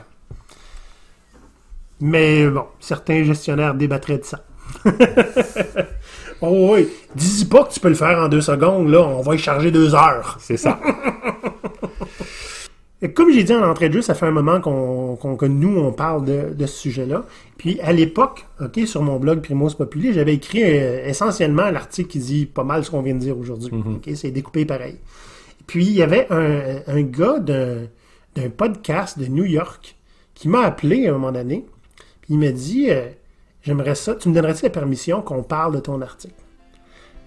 Mais 1.99 2.45
bon, 2.47 2.65
certains 2.79 3.23
gestionnaires 3.23 3.73
débattraient 3.73 4.19
de 4.19 4.25
ça. 4.25 4.41
oh 6.41 6.73
oui, 6.73 6.89
dis 7.15 7.45
pas 7.45 7.63
que 7.63 7.73
tu 7.73 7.79
peux 7.79 7.89
le 7.89 7.95
faire 7.95 8.19
en 8.19 8.27
deux 8.27 8.41
secondes, 8.41 8.89
là, 8.89 8.99
on 9.01 9.21
va 9.21 9.33
y 9.35 9.37
charger 9.39 9.71
deux 9.71 9.95
heures. 9.95 10.37
C'est 10.39 10.57
ça. 10.57 10.79
Comme 13.13 13.31
j'ai 13.31 13.43
dit 13.43 13.53
en 13.53 13.63
entrée 13.69 13.89
de 13.89 13.93
jeu, 13.95 14.01
ça 14.01 14.13
fait 14.13 14.25
un 14.25 14.31
moment 14.31 14.59
qu'on, 14.61 15.15
qu'on- 15.15 15.35
que 15.35 15.45
nous, 15.45 15.77
on 15.77 15.91
parle 15.91 16.25
de, 16.25 16.53
de 16.53 16.65
ce 16.65 16.77
sujet-là. 16.77 17.25
Puis 17.57 17.79
à 17.81 17.91
l'époque, 17.93 18.45
ok, 18.61 18.79
sur 18.85 19.01
mon 19.01 19.17
blog 19.17 19.41
Primos 19.41 19.71
Populi, 19.75 20.13
j'avais 20.13 20.33
écrit 20.35 20.63
euh, 20.63 21.05
essentiellement 21.07 21.69
l'article 21.71 22.09
qui 22.09 22.19
dit 22.19 22.45
pas 22.45 22.63
mal 22.63 22.83
ce 22.85 22.91
qu'on 22.91 23.01
vient 23.01 23.15
de 23.15 23.19
dire 23.19 23.37
aujourd'hui. 23.37 23.71
Ok, 23.95 24.09
c'est 24.15 24.31
découpé 24.31 24.65
pareil. 24.65 24.97
Puis 25.67 25.85
il 25.85 25.93
y 25.93 26.03
avait 26.03 26.27
un, 26.29 26.77
un 26.87 27.01
gars 27.01 27.39
d'un, 27.39 27.83
d'un 28.35 28.49
podcast 28.49 29.17
de 29.19 29.25
New 29.27 29.45
York 29.45 29.95
qui 30.33 30.47
m'a 30.47 30.61
appelé 30.61 31.07
à 31.07 31.11
un 31.11 31.13
moment 31.13 31.31
donné. 31.31 31.65
Puis 32.21 32.33
il 32.35 32.39
m'a 32.39 32.51
dit 32.51 32.87
euh, 32.89 33.07
J'aimerais 33.63 33.95
ça, 33.95 34.13
tu 34.15 34.29
me 34.29 34.33
donnerais-tu 34.35 34.63
la 34.63 34.69
permission 34.69 35.21
qu'on 35.21 35.41
parle 35.41 35.73
de 35.75 35.79
ton 35.79 35.99
article 36.01 36.35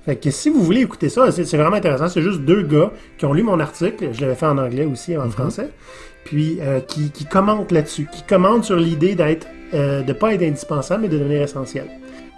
fait 0.09 0.17
que 0.17 0.31
si 0.31 0.49
vous 0.49 0.65
voulez 0.65 0.81
écouter 0.81 1.11
ça, 1.11 1.31
c'est 1.31 1.57
vraiment 1.59 1.77
intéressant. 1.77 2.09
C'est 2.09 2.23
juste 2.23 2.41
deux 2.41 2.63
gars 2.63 2.93
qui 3.19 3.27
ont 3.27 3.35
lu 3.35 3.43
mon 3.43 3.61
article. 3.61 4.09
Je 4.13 4.23
l'avais 4.23 4.37
fait 4.37 4.47
en 4.47 4.57
anglais 4.57 4.87
aussi, 4.87 5.15
en 5.19 5.29
français. 5.29 5.69
Puis 6.25 6.61
euh, 6.63 6.81
qui, 6.81 7.11
qui 7.11 7.27
commentent 7.27 7.73
là-dessus, 7.73 8.09
qui 8.11 8.23
commentent 8.23 8.65
sur 8.65 8.77
l'idée 8.77 9.15
d'être, 9.15 9.47
euh, 9.75 10.01
de 10.01 10.13
pas 10.15 10.33
être 10.33 10.41
indispensable, 10.41 11.03
mais 11.03 11.09
de 11.09 11.19
devenir 11.19 11.43
essentiel. 11.43 11.89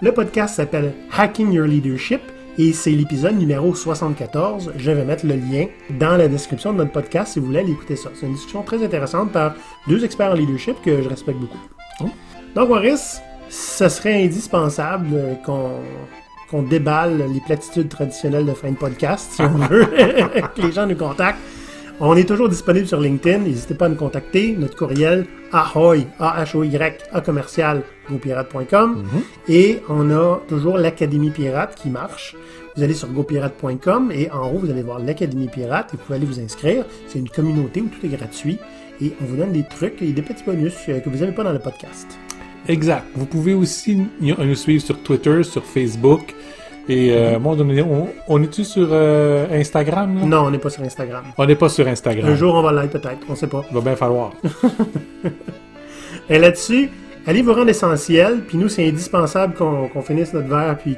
Le 0.03 0.11
podcast 0.11 0.57
s'appelle 0.57 0.95
Hacking 1.17 1.53
Your 1.53 1.69
Leadership 1.69 2.21
et 2.59 2.73
c'est 2.73 2.91
l'épisode 2.91 3.39
numéro 3.39 3.73
74. 3.73 4.73
Je 4.77 4.91
vais 4.91 5.05
mettre 5.05 5.25
le 5.25 5.37
lien 5.37 5.67
dans 5.91 6.17
la 6.17 6.27
description 6.27 6.73
de 6.73 6.79
notre 6.79 6.91
podcast 6.91 7.35
si 7.35 7.39
vous 7.39 7.47
voulez 7.47 7.61
aller 7.61 7.71
écouter 7.71 7.95
ça. 7.95 8.11
C'est 8.15 8.27
une 8.27 8.33
discussion 8.33 8.65
très 8.65 8.83
intéressante 8.85 9.31
par 9.31 9.55
deux 9.87 10.05
experts 10.05 10.33
en 10.33 10.35
leadership 10.35 10.75
que 10.83 11.03
je 11.03 11.09
respecte 11.09 11.39
beaucoup. 11.39 12.11
Donc, 12.57 12.69
Maurice, 12.69 13.21
ce 13.49 13.89
serait 13.89 14.25
indispensable 14.25 15.07
euh, 15.13 15.35
qu'on 15.47 15.75
qu'on 16.51 16.63
déballe 16.63 17.25
les 17.33 17.41
platitudes 17.41 17.89
traditionnelles 17.89 18.47
de 18.47 18.53
fin 18.53 18.71
de 18.71 18.77
podcast, 18.77 19.31
si 19.33 19.43
on 19.43 19.57
veut, 19.57 19.87
que 20.57 20.63
les 20.63 20.73
gens 20.73 20.87
nous 20.87 20.97
contactent. 20.97 21.39
On 22.03 22.17
est 22.17 22.25
toujours 22.25 22.49
disponible 22.49 22.87
sur 22.87 22.99
LinkedIn. 22.99 23.41
N'hésitez 23.41 23.75
pas 23.75 23.85
à 23.85 23.89
nous 23.91 23.95
contacter. 23.95 24.57
Notre 24.59 24.75
courriel, 24.75 25.27
ahoy, 25.53 26.07
A-H-O-Y, 26.19 26.99
A 27.13 27.21
commercial, 27.21 27.83
gopirate.com. 28.11 29.05
Et 29.49 29.81
on 29.91 30.11
a 30.11 30.41
toujours 30.49 30.79
l'Académie 30.79 31.31
Pirate 31.31 31.75
qui 31.75 31.91
marche. 31.91 32.37
Vous 32.75 32.83
allez 32.83 32.95
sur 32.95 33.09
gopirate.com 33.09 34.11
et 34.13 34.31
en 34.31 34.51
haut, 34.51 34.59
vous 34.61 34.71
allez 34.71 34.83
voir 34.83 34.99
l'Académie 34.99 35.49
Pirate 35.49 35.93
et 35.93 35.99
vous 35.99 36.03
pouvez 36.05 36.17
aller 36.17 36.27
vous 36.27 36.41
inscrire. 36.41 36.87
C'est 37.07 37.19
une 37.19 37.29
communauté 37.29 37.83
où 37.83 37.89
tout 37.89 38.07
est 38.07 38.17
gratuit 38.17 38.59
et 39.03 39.13
on 39.21 39.27
vous 39.27 39.37
donne 39.37 39.53
des 39.53 39.65
trucs 39.65 40.01
et 40.01 40.13
des 40.13 40.23
petits 40.23 40.45
bonus 40.45 40.75
euh, 40.89 41.01
que 41.01 41.11
vous 41.11 41.19
n'avez 41.19 41.33
pas 41.33 41.45
dans 41.45 41.53
le 41.53 41.59
podcast. 41.59 42.19
Exact. 42.69 43.05
Vous 43.15 43.27
pouvez 43.27 43.55
aussi 43.55 44.07
nous 44.21 44.55
suivre 44.55 44.83
sur 44.83 45.03
Twitter, 45.03 45.43
sur 45.43 45.65
Facebook. 45.65 46.35
Et 46.89 47.13
euh, 47.13 47.39
moi, 47.39 47.55
on, 47.59 47.71
est- 47.71 47.85
on, 48.27 48.43
est-tu 48.43 48.65
sur 48.65 48.89
euh, 48.91 49.47
Instagram? 49.53 50.21
là? 50.21 50.27
Non, 50.27 50.47
on 50.47 50.51
n'est 50.51 50.59
pas 50.59 50.71
sur 50.71 50.83
Instagram. 50.83 51.25
On 51.39 51.47
n'est 51.47 51.55
pas 51.55 51.69
sur 51.69 51.87
Instagram. 51.87 52.29
Un 52.31 52.35
jour, 52.35 52.55
on 52.55 52.63
va 52.63 52.73
l'être 52.73 52.93
peut-être, 52.99 53.19
on 53.29 53.35
sait 53.37 53.47
pas. 53.47 53.63
Il 53.71 53.75
va 53.75 53.81
bien 53.81 53.97
falloir. 53.97 54.33
Et 56.29 56.39
là-dessus, 56.39 56.91
allez 57.27 57.43
vous 57.43 57.53
rendre 57.53 57.69
essentiel, 57.69 58.41
puis 58.47 58.59
nous, 58.59 58.69
c'est 58.69 58.87
indispensable 58.89 59.55
qu'on 59.55 60.03
finisse 60.03 60.33
notre 60.33 60.49
verre, 60.49 60.77
puis 60.79 60.97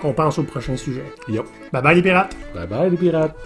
qu'on 0.00 0.12
pense 0.12 0.38
au 0.38 0.42
prochain 0.44 0.76
sujet. 0.76 1.04
Yup. 1.28 1.46
Bye 1.72 1.82
bye 1.82 1.96
les 1.96 2.02
pirates! 2.02 2.36
Bye 2.54 2.66
bye 2.66 2.90
les 2.90 2.96
pirates. 2.96 3.36